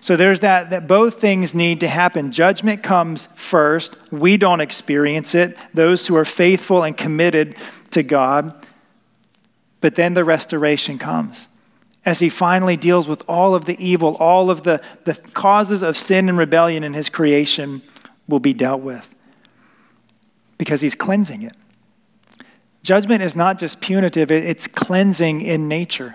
So 0.00 0.16
there's 0.16 0.40
that, 0.40 0.70
that 0.70 0.88
both 0.88 1.20
things 1.20 1.54
need 1.54 1.78
to 1.80 1.88
happen. 1.88 2.32
Judgment 2.32 2.82
comes 2.82 3.26
first. 3.36 3.96
We 4.10 4.38
don't 4.38 4.60
experience 4.60 5.36
it, 5.36 5.56
those 5.72 6.08
who 6.08 6.16
are 6.16 6.24
faithful 6.24 6.82
and 6.82 6.96
committed 6.96 7.54
to 7.92 8.02
God. 8.02 8.66
But 9.84 9.96
then 9.96 10.14
the 10.14 10.24
restoration 10.24 10.96
comes 10.96 11.46
as 12.06 12.20
he 12.20 12.30
finally 12.30 12.74
deals 12.74 13.06
with 13.06 13.22
all 13.28 13.54
of 13.54 13.66
the 13.66 13.76
evil, 13.78 14.16
all 14.16 14.48
of 14.48 14.62
the, 14.62 14.80
the 15.04 15.12
causes 15.34 15.82
of 15.82 15.98
sin 15.98 16.30
and 16.30 16.38
rebellion 16.38 16.82
in 16.82 16.94
his 16.94 17.10
creation 17.10 17.82
will 18.26 18.40
be 18.40 18.54
dealt 18.54 18.80
with 18.80 19.14
because 20.56 20.80
he's 20.80 20.94
cleansing 20.94 21.42
it. 21.42 21.54
Judgment 22.82 23.22
is 23.22 23.36
not 23.36 23.58
just 23.58 23.82
punitive, 23.82 24.30
it's 24.30 24.66
cleansing 24.66 25.42
in 25.42 25.68
nature 25.68 26.14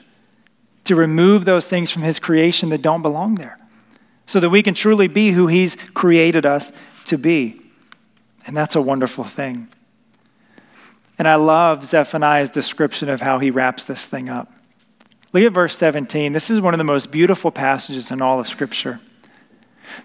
to 0.86 0.96
remove 0.96 1.46
those 1.46 1.68
things 1.68 1.92
from 1.92 2.02
his 2.02 2.18
creation 2.18 2.70
that 2.70 2.82
don't 2.82 3.04
belong 3.04 3.36
there 3.36 3.56
so 4.26 4.40
that 4.40 4.50
we 4.50 4.64
can 4.64 4.74
truly 4.74 5.08
be 5.08 5.34
who 5.34 5.46
he's 5.46 5.76
created 5.94 6.44
us 6.44 6.72
to 7.06 7.20
be. 7.20 7.62
And 8.48 8.58
that's 8.58 8.76
a 8.76 8.82
wonderful 8.82 9.26
thing. 9.26 9.70
And 11.20 11.28
I 11.28 11.36
love 11.36 11.86
Zephaniah's 11.86 12.50
description 12.50 13.10
of 13.10 13.22
how 13.22 13.38
he 13.40 13.52
wraps 13.52 13.86
this 13.86 14.08
thing 14.08 14.30
up. 14.30 14.52
Look 15.34 15.44
at 15.44 15.52
verse 15.52 15.78
17. 15.78 16.34
This 16.34 16.50
is 16.50 16.60
one 16.60 16.74
of 16.74 16.78
the 16.78 16.84
most 16.84 17.12
beautiful 17.12 17.52
passages 17.52 18.10
in 18.10 18.22
all 18.22 18.40
of 18.40 18.48
Scripture. 18.48 19.00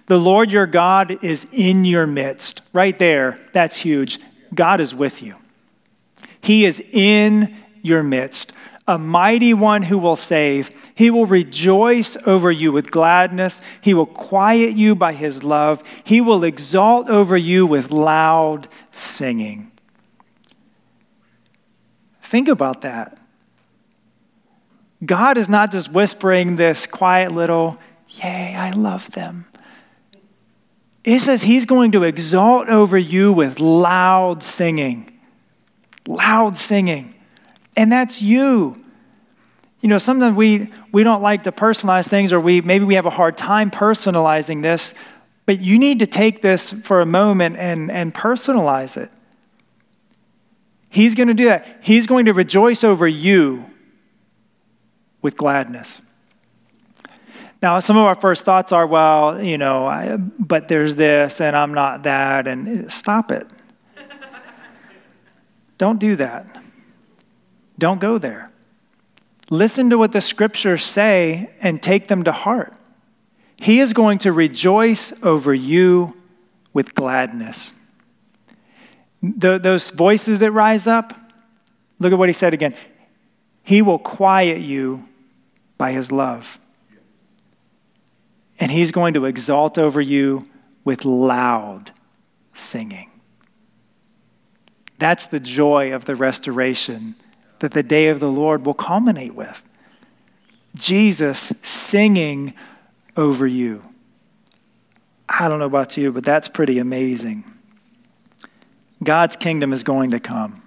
The 0.07 0.19
Lord 0.19 0.51
your 0.51 0.67
God 0.67 1.25
is 1.25 1.47
in 1.53 1.85
your 1.85 2.07
midst. 2.07 2.61
Right 2.73 2.99
there, 2.99 3.39
that's 3.53 3.77
huge. 3.77 4.19
God 4.55 4.81
is 4.81 4.95
with 4.95 5.23
you. 5.23 5.35
He 6.41 6.65
is 6.67 6.83
in 6.93 7.57
your 7.81 8.03
midst 8.03 8.53
a 8.87 8.99
mighty 8.99 9.55
one 9.55 9.83
who 9.83 9.97
will 9.97 10.17
save. 10.17 10.71
He 10.95 11.11
will 11.11 11.27
rejoice 11.27 12.17
over 12.27 12.51
you 12.51 12.71
with 12.71 12.91
gladness. 12.91 13.62
He 13.81 13.95
will 13.95 14.07
quiet 14.07 14.77
you 14.77 14.95
by 14.95 15.15
his 15.15 15.43
love. 15.43 15.83
He 16.05 16.21
will 16.21 16.45
exalt 16.45 17.09
over 17.09 17.37
you 17.37 17.67
with 17.67 17.91
loud 17.91 18.69
singing. 18.93 19.71
Think 22.35 22.49
about 22.49 22.80
that. 22.80 23.16
God 25.07 25.39
is 25.39 25.49
not 25.49 25.70
just 25.70 25.93
whispering 25.93 26.57
this 26.57 26.85
quiet 26.85 27.30
little, 27.30 27.78
Yay, 28.09 28.57
I 28.57 28.72
love 28.72 29.09
them. 29.12 29.47
It 31.05 31.20
says 31.20 31.45
He's 31.45 31.64
going 31.64 31.93
to 31.93 32.03
exalt 32.03 32.68
over 32.68 32.99
you 32.99 33.32
with 33.32 33.61
loud 33.61 34.43
singing. 34.43 35.16
Loud 36.09 36.57
singing. 36.57 37.14
And 37.76 37.93
that's 37.93 38.20
you. 38.20 38.85
You 39.80 39.89
know, 39.89 39.99
sometimes 39.99 40.37
we, 40.37 40.72
we 40.91 41.05
don't 41.05 41.22
like 41.22 41.43
to 41.43 41.53
personalize 41.53 42.09
things, 42.09 42.32
or 42.32 42.41
we 42.41 42.61
maybe 42.62 42.85
we 42.85 42.97
have 42.97 43.07
a 43.07 43.11
hard 43.11 43.39
time 43.39 43.70
personalizing 43.70 44.61
this, 44.61 44.93
but 45.47 45.61
you 45.61 45.78
need 45.78 46.01
to 46.01 46.07
take 46.09 46.43
this 46.43 46.72
for 46.72 47.01
a 47.01 47.07
moment 47.07 47.59
and, 47.59 47.93
and 47.93 48.12
personalize 48.12 48.97
it. 48.97 49.12
He's 50.95 51.16
going 51.16 51.26
to 51.26 51.34
do 51.34 51.47
that. 51.47 51.80
He's 51.80 52.07
going 52.07 52.26
to 52.26 52.32
rejoice 52.32 52.84
over 52.84 53.09
you 53.09 53.68
with 55.22 55.36
gladness. 55.36 56.01
Now, 57.61 57.80
some 57.80 57.97
of 57.97 58.05
our 58.05 58.14
first 58.14 58.45
thoughts 58.45 58.70
are, 58.70 58.86
well, 58.86 59.42
you 59.42 59.59
know, 59.59 59.88
I, 59.88 60.16
but 60.16 60.68
there's 60.68 60.95
this 60.95 61.40
and 61.40 61.57
I'm 61.57 61.74
not 61.74 62.05
that, 62.05 62.47
and 62.47 62.92
stop 62.92 63.32
it. 63.32 63.45
Don't 65.78 65.99
do 65.99 66.14
that. 66.14 66.62
Don't 67.76 67.99
go 68.01 68.16
there. 68.16 68.49
Listen 69.51 69.90
to 69.90 69.99
what 69.99 70.12
the 70.12 70.20
scriptures 70.20 70.84
say 70.84 71.51
and 71.61 71.82
take 71.82 72.07
them 72.07 72.22
to 72.22 72.30
heart. 72.30 72.76
He 73.61 73.80
is 73.80 73.92
going 73.95 74.18
to 74.18 74.30
rejoice 74.30 75.12
over 75.24 75.53
you 75.53 76.16
with 76.72 76.95
gladness. 76.95 77.74
The, 79.25 79.59
those 79.59 79.89
voices 79.91 80.41
that 80.41 80.53
rise 80.53 80.87
up, 80.87 81.14
look 81.99 82.12
at 82.12 82.18
what 82.18 82.29
he 82.29 82.35
said 82.35 82.53
again. 82.53 82.75
He 83.62 83.81
will 83.81 83.99
quiet 83.99 84.61
you 84.61 85.09
by 85.79 85.93
his 85.93 86.12
love. 86.12 86.59
And 88.61 88.70
he's 88.70 88.91
going 88.91 89.14
to 89.14 89.25
exalt 89.25 89.79
over 89.79 90.01
you 90.01 90.49
with 90.85 91.05
loud 91.05 91.91
singing. 92.53 93.11
That's 94.99 95.27
the 95.27 95.41
joy 95.41 95.93
of 95.93 96.05
the 96.05 96.14
restoration 96.14 97.14
that 97.61 97.72
the 97.72 97.83
day 97.83 98.09
of 98.09 98.20
the 98.20 98.31
Lord 98.31 98.66
will 98.66 98.75
culminate 98.75 99.35
with. 99.35 99.64
Jesus 100.75 101.53
singing 101.62 102.53
over 103.16 103.47
you. 103.47 103.83
I 105.29 105.49
don't 105.49 105.59
know 105.59 105.64
about 105.64 105.97
you, 105.97 106.12
but 106.12 106.25
that's 106.25 106.49
pretty 106.49 106.79
amazing. 106.79 107.45
God's 109.05 109.36
kingdom 109.36 109.72
is 109.72 109.82
going 109.84 110.11
to 110.11 110.20
come. 110.20 110.62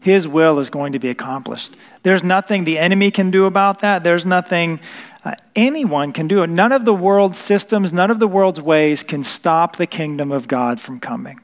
His 0.00 0.28
will 0.28 0.60
is 0.60 0.70
going 0.70 0.92
to 0.92 1.00
be 1.00 1.10
accomplished. 1.10 1.74
There's 2.04 2.22
nothing 2.22 2.64
the 2.64 2.78
enemy 2.78 3.10
can 3.10 3.32
do 3.32 3.44
about 3.44 3.80
that. 3.80 4.04
There's 4.04 4.24
nothing 4.24 4.78
uh, 5.24 5.34
anyone 5.56 6.12
can 6.12 6.28
do. 6.28 6.46
None 6.46 6.70
of 6.70 6.84
the 6.84 6.94
world's 6.94 7.38
systems, 7.38 7.92
none 7.92 8.10
of 8.10 8.20
the 8.20 8.28
world's 8.28 8.60
ways 8.60 9.02
can 9.02 9.24
stop 9.24 9.76
the 9.76 9.86
kingdom 9.86 10.30
of 10.30 10.46
God 10.46 10.80
from 10.80 11.00
coming. 11.00 11.40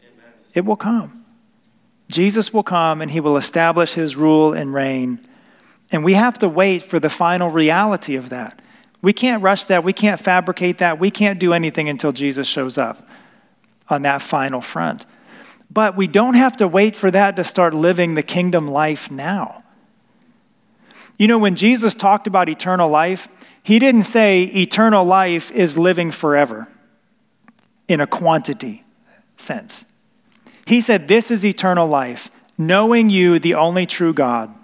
Amen. 0.00 0.32
It 0.54 0.64
will 0.64 0.76
come. 0.76 1.26
Jesus 2.08 2.54
will 2.54 2.62
come 2.62 3.02
and 3.02 3.10
he 3.10 3.20
will 3.20 3.36
establish 3.36 3.92
his 3.92 4.16
rule 4.16 4.54
and 4.54 4.72
reign. 4.72 5.20
And 5.92 6.02
we 6.02 6.14
have 6.14 6.38
to 6.38 6.48
wait 6.48 6.82
for 6.82 6.98
the 6.98 7.10
final 7.10 7.50
reality 7.50 8.16
of 8.16 8.30
that. 8.30 8.62
We 9.02 9.12
can't 9.12 9.42
rush 9.42 9.66
that. 9.66 9.84
We 9.84 9.92
can't 9.92 10.18
fabricate 10.18 10.78
that. 10.78 10.98
We 10.98 11.10
can't 11.10 11.38
do 11.38 11.52
anything 11.52 11.90
until 11.90 12.12
Jesus 12.12 12.46
shows 12.46 12.78
up 12.78 13.06
on 13.88 14.02
that 14.02 14.22
final 14.22 14.60
front. 14.60 15.06
But 15.70 15.96
we 15.96 16.06
don't 16.06 16.34
have 16.34 16.56
to 16.58 16.68
wait 16.68 16.96
for 16.96 17.10
that 17.10 17.36
to 17.36 17.44
start 17.44 17.74
living 17.74 18.14
the 18.14 18.22
kingdom 18.22 18.68
life 18.68 19.10
now. 19.10 19.62
You 21.18 21.28
know, 21.28 21.38
when 21.38 21.54
Jesus 21.54 21.94
talked 21.94 22.26
about 22.26 22.48
eternal 22.48 22.88
life, 22.88 23.28
he 23.62 23.78
didn't 23.78 24.02
say 24.02 24.42
eternal 24.42 25.04
life 25.04 25.50
is 25.52 25.78
living 25.78 26.10
forever 26.10 26.68
in 27.88 28.00
a 28.00 28.06
quantity 28.06 28.82
sense. 29.36 29.86
He 30.66 30.80
said, 30.80 31.08
This 31.08 31.30
is 31.30 31.44
eternal 31.44 31.86
life, 31.86 32.30
knowing 32.58 33.10
you, 33.10 33.38
the 33.38 33.54
only 33.54 33.86
true 33.86 34.12
God, 34.12 34.54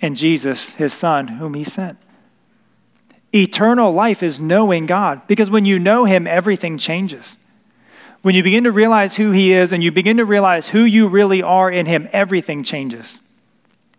and 0.00 0.16
Jesus, 0.16 0.74
his 0.74 0.92
Son, 0.92 1.28
whom 1.28 1.54
he 1.54 1.64
sent. 1.64 1.98
Eternal 3.34 3.92
life 3.92 4.22
is 4.22 4.40
knowing 4.40 4.86
God 4.86 5.26
because 5.26 5.50
when 5.50 5.64
you 5.64 5.78
know 5.78 6.04
him, 6.04 6.26
everything 6.26 6.78
changes. 6.78 7.38
When 8.24 8.34
you 8.34 8.42
begin 8.42 8.64
to 8.64 8.72
realize 8.72 9.16
who 9.16 9.32
He 9.32 9.52
is 9.52 9.70
and 9.70 9.84
you 9.84 9.92
begin 9.92 10.16
to 10.16 10.24
realize 10.24 10.68
who 10.68 10.82
you 10.82 11.08
really 11.08 11.42
are 11.42 11.70
in 11.70 11.84
Him, 11.84 12.08
everything 12.10 12.62
changes. 12.62 13.20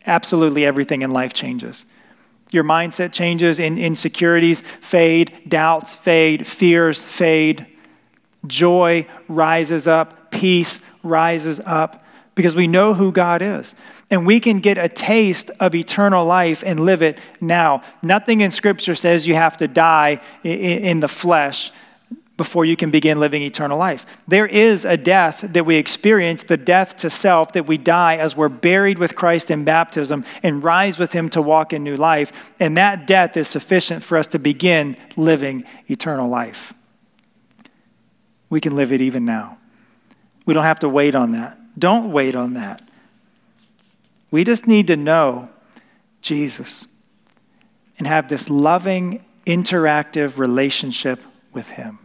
Absolutely 0.07 0.65
everything 0.65 1.03
in 1.03 1.11
life 1.11 1.31
changes. 1.31 1.85
Your 2.49 2.63
mindset 2.63 3.11
changes, 3.11 3.59
insecurities 3.59 4.61
fade, 4.61 5.47
doubts 5.47 5.91
fade, 5.91 6.47
fears 6.47 7.05
fade, 7.05 7.67
joy 8.47 9.05
rises 9.27 9.85
up, 9.85 10.31
peace 10.31 10.79
rises 11.03 11.61
up 11.63 12.03
because 12.33 12.55
we 12.55 12.65
know 12.65 12.95
who 12.95 13.11
God 13.11 13.43
is. 13.43 13.75
And 14.09 14.25
we 14.25 14.39
can 14.39 14.59
get 14.59 14.79
a 14.79 14.89
taste 14.89 15.51
of 15.59 15.75
eternal 15.75 16.25
life 16.25 16.63
and 16.65 16.79
live 16.79 17.03
it 17.03 17.19
now. 17.39 17.83
Nothing 18.01 18.41
in 18.41 18.49
Scripture 18.49 18.95
says 18.95 19.27
you 19.27 19.35
have 19.35 19.57
to 19.57 19.67
die 19.67 20.19
in 20.43 20.99
the 21.01 21.07
flesh 21.07 21.71
before 22.37 22.65
you 22.65 22.75
can 22.75 22.91
begin 22.91 23.19
living 23.19 23.41
eternal 23.41 23.77
life. 23.77 24.05
There 24.27 24.45
is 24.45 24.83
a 24.83 24.97
death 24.97 25.45
that 25.53 25.65
we 25.65 25.77
experience, 25.77 26.43
the 26.43 26.57
death 26.57 26.97
to 26.97 27.09
self, 27.09 27.53
that 27.53 27.65
we 27.65 27.77
die 27.77 28.17
as 28.17 28.35
we're 28.35 28.49
buried 28.49 28.99
with 28.99 29.15
Christ 29.15 29.49
in 29.49 29.63
baptism 29.63 30.25
and 30.43 30.63
rise 30.63 30.99
with 30.99 31.13
Him 31.13 31.29
to 31.29 31.41
walk 31.41 31.71
in 31.71 31.83
new 31.83 31.95
life. 31.95 32.53
And 32.59 32.77
that 32.77 33.07
death 33.07 33.37
is 33.37 33.47
sufficient 33.47 34.03
for 34.03 34.17
us 34.17 34.27
to 34.27 34.39
begin 34.39 34.97
living 35.15 35.63
eternal 35.87 36.27
life. 36.27 36.73
We 38.49 38.59
can 38.59 38.75
live 38.75 38.91
it 38.91 39.01
even 39.01 39.23
now. 39.23 39.57
We 40.45 40.53
don't 40.53 40.63
have 40.63 40.79
to 40.79 40.89
wait 40.89 41.15
on 41.15 41.31
that. 41.31 41.57
Don't 41.79 42.11
wait 42.11 42.35
on 42.35 42.53
that. 42.53 42.81
We 44.29 44.43
just 44.43 44.67
need 44.67 44.87
to 44.87 44.97
know 44.97 45.49
Jesus 46.21 46.87
and 47.97 48.07
have 48.07 48.27
this 48.27 48.49
loving, 48.49 49.23
interactive 49.45 50.37
relationship 50.37 51.21
with 51.53 51.69
Him. 51.69 52.04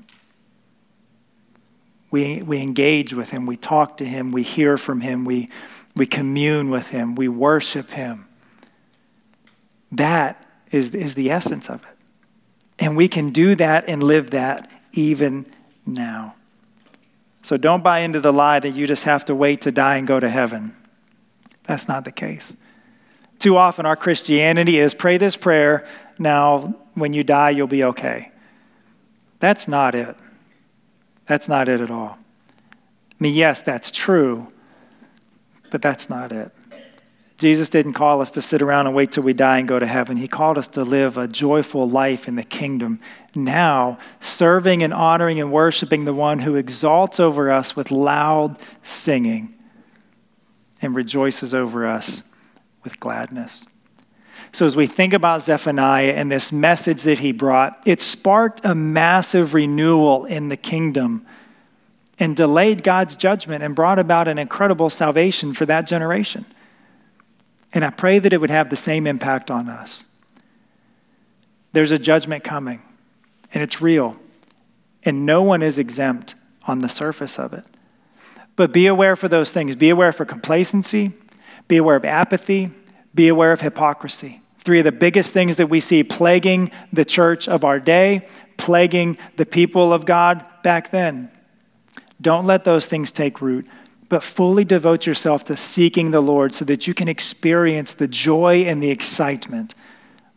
We, 2.10 2.42
we 2.42 2.60
engage 2.60 3.14
with 3.14 3.30
him, 3.30 3.46
we 3.46 3.56
talk 3.56 3.96
to 3.98 4.04
him, 4.04 4.32
we 4.32 4.42
hear 4.42 4.76
from 4.76 5.00
him, 5.00 5.24
we, 5.24 5.48
we 5.94 6.06
commune 6.06 6.70
with 6.70 6.88
him, 6.88 7.14
we 7.14 7.28
worship 7.28 7.92
him. 7.92 8.26
That 9.92 10.44
is, 10.70 10.94
is 10.94 11.14
the 11.14 11.30
essence 11.30 11.68
of 11.68 11.82
it. 11.82 12.04
And 12.78 12.96
we 12.96 13.08
can 13.08 13.30
do 13.30 13.54
that 13.56 13.88
and 13.88 14.02
live 14.02 14.30
that 14.30 14.70
even 14.92 15.46
now. 15.86 16.34
So 17.42 17.56
don't 17.56 17.82
buy 17.82 18.00
into 18.00 18.20
the 18.20 18.32
lie 18.32 18.60
that 18.60 18.70
you 18.70 18.86
just 18.86 19.04
have 19.04 19.24
to 19.26 19.34
wait 19.34 19.60
to 19.62 19.72
die 19.72 19.96
and 19.96 20.06
go 20.06 20.20
to 20.20 20.28
heaven. 20.28 20.74
That's 21.64 21.88
not 21.88 22.04
the 22.04 22.12
case. 22.12 22.56
Too 23.38 23.56
often, 23.56 23.86
our 23.86 23.96
Christianity 23.96 24.78
is 24.78 24.94
pray 24.94 25.16
this 25.16 25.36
prayer, 25.36 25.86
now 26.18 26.74
when 26.94 27.12
you 27.12 27.24
die, 27.24 27.50
you'll 27.50 27.66
be 27.66 27.84
okay. 27.84 28.32
That's 29.38 29.66
not 29.66 29.94
it. 29.94 30.16
That's 31.30 31.48
not 31.48 31.68
it 31.68 31.80
at 31.80 31.92
all. 31.92 32.18
I 32.18 33.14
mean, 33.20 33.34
yes, 33.34 33.62
that's 33.62 33.92
true, 33.92 34.48
but 35.70 35.80
that's 35.80 36.10
not 36.10 36.32
it. 36.32 36.50
Jesus 37.38 37.68
didn't 37.68 37.92
call 37.92 38.20
us 38.20 38.32
to 38.32 38.42
sit 38.42 38.60
around 38.60 38.88
and 38.88 38.96
wait 38.96 39.12
till 39.12 39.22
we 39.22 39.32
die 39.32 39.58
and 39.58 39.68
go 39.68 39.78
to 39.78 39.86
heaven. 39.86 40.16
He 40.16 40.26
called 40.26 40.58
us 40.58 40.66
to 40.70 40.82
live 40.82 41.16
a 41.16 41.28
joyful 41.28 41.88
life 41.88 42.26
in 42.26 42.34
the 42.34 42.42
kingdom 42.42 42.98
now, 43.36 43.96
serving 44.18 44.82
and 44.82 44.92
honoring 44.92 45.38
and 45.38 45.52
worshiping 45.52 46.04
the 46.04 46.12
one 46.12 46.40
who 46.40 46.56
exalts 46.56 47.20
over 47.20 47.48
us 47.48 47.76
with 47.76 47.92
loud 47.92 48.60
singing 48.82 49.54
and 50.82 50.96
rejoices 50.96 51.54
over 51.54 51.86
us 51.86 52.24
with 52.82 52.98
gladness. 52.98 53.66
So, 54.52 54.66
as 54.66 54.74
we 54.74 54.86
think 54.86 55.12
about 55.12 55.42
Zephaniah 55.42 56.12
and 56.12 56.30
this 56.30 56.50
message 56.50 57.02
that 57.04 57.20
he 57.20 57.30
brought, 57.30 57.80
it 57.86 58.00
sparked 58.00 58.60
a 58.64 58.74
massive 58.74 59.54
renewal 59.54 60.24
in 60.24 60.48
the 60.48 60.56
kingdom 60.56 61.24
and 62.18 62.36
delayed 62.36 62.82
God's 62.82 63.16
judgment 63.16 63.62
and 63.62 63.74
brought 63.74 63.98
about 63.98 64.28
an 64.28 64.38
incredible 64.38 64.90
salvation 64.90 65.54
for 65.54 65.66
that 65.66 65.86
generation. 65.86 66.44
And 67.72 67.84
I 67.84 67.90
pray 67.90 68.18
that 68.18 68.32
it 68.32 68.40
would 68.40 68.50
have 68.50 68.70
the 68.70 68.76
same 68.76 69.06
impact 69.06 69.50
on 69.50 69.70
us. 69.70 70.08
There's 71.72 71.92
a 71.92 71.98
judgment 71.98 72.42
coming, 72.42 72.82
and 73.54 73.62
it's 73.62 73.80
real, 73.80 74.16
and 75.04 75.24
no 75.24 75.42
one 75.42 75.62
is 75.62 75.78
exempt 75.78 76.34
on 76.64 76.80
the 76.80 76.88
surface 76.88 77.38
of 77.38 77.52
it. 77.52 77.70
But 78.56 78.72
be 78.72 78.86
aware 78.88 79.14
for 79.14 79.28
those 79.28 79.52
things. 79.52 79.76
Be 79.76 79.88
aware 79.88 80.12
for 80.12 80.24
complacency, 80.24 81.12
be 81.68 81.76
aware 81.76 81.96
of 81.96 82.04
apathy, 82.04 82.72
be 83.14 83.28
aware 83.28 83.52
of 83.52 83.60
hypocrisy. 83.60 84.40
Three 84.58 84.80
of 84.80 84.84
the 84.84 84.92
biggest 84.92 85.32
things 85.32 85.56
that 85.56 85.68
we 85.68 85.80
see 85.80 86.02
plaguing 86.02 86.70
the 86.92 87.04
church 87.04 87.48
of 87.48 87.64
our 87.64 87.80
day, 87.80 88.28
plaguing 88.56 89.16
the 89.36 89.46
people 89.46 89.92
of 89.92 90.04
God 90.04 90.46
back 90.62 90.90
then. 90.90 91.30
Don't 92.20 92.44
let 92.44 92.64
those 92.64 92.86
things 92.86 93.10
take 93.10 93.40
root. 93.40 93.66
but 94.10 94.24
fully 94.24 94.64
devote 94.64 95.06
yourself 95.06 95.44
to 95.44 95.56
seeking 95.56 96.10
the 96.10 96.20
Lord 96.20 96.52
so 96.52 96.64
that 96.66 96.86
you 96.86 96.92
can 96.92 97.06
experience 97.06 97.94
the 97.94 98.08
joy 98.08 98.64
and 98.66 98.82
the 98.82 98.90
excitement 98.90 99.74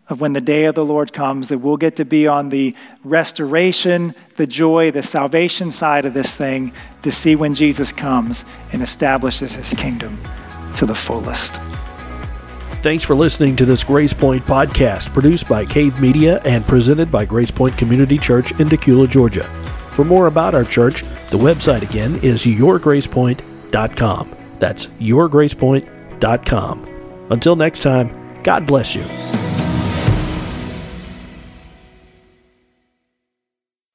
of 0.08 0.22
when 0.22 0.34
the 0.34 0.42
day 0.42 0.66
of 0.66 0.76
the 0.76 0.86
Lord 0.86 1.12
comes, 1.12 1.50
that 1.50 1.58
we'll 1.58 1.78
get 1.78 1.96
to 1.96 2.06
be 2.06 2.28
on 2.28 2.50
the 2.50 2.76
restoration, 3.04 4.14
the 4.36 4.46
joy, 4.46 4.92
the 4.92 5.02
salvation 5.02 5.72
side 5.72 6.06
of 6.06 6.14
this 6.14 6.36
thing 6.36 6.72
to 7.02 7.12
see 7.12 7.36
when 7.36 7.56
Jesus 7.56 7.92
comes 7.92 8.46
and 8.72 8.84
establishes 8.84 9.56
his 9.56 9.74
kingdom 9.74 10.22
to 10.76 10.86
the 10.86 10.96
fullest. 10.96 11.56
Thanks 12.84 13.04
for 13.06 13.16
listening 13.16 13.56
to 13.56 13.66
this 13.66 13.82
Grace 13.82 14.14
Pointe 14.14 14.46
podcast 14.46 15.14
produced 15.14 15.48
by 15.48 15.64
Cave 15.64 16.02
Media 16.02 16.42
and 16.44 16.66
presented 16.66 17.10
by 17.10 17.24
Grace 17.24 17.50
Pointe 17.50 17.78
Community 17.78 18.18
Church 18.18 18.52
in 18.60 18.68
Dacula, 18.68 19.10
Georgia. 19.10 19.46
For 19.94 20.04
more 20.04 20.28
about 20.28 20.54
our 20.54 20.66
church, 20.66 21.04
the 21.30 21.38
website 21.38 21.82
again 21.82 22.20
is 22.22 22.44
yourgracepointe.com. 22.44 24.36
That's 24.60 24.88
yourgracepointe.com. 24.88 27.28
Until 27.30 27.56
next 27.56 27.84
time, 27.84 28.44
God 28.44 28.68
bless 28.68 28.96
you. 28.96 29.43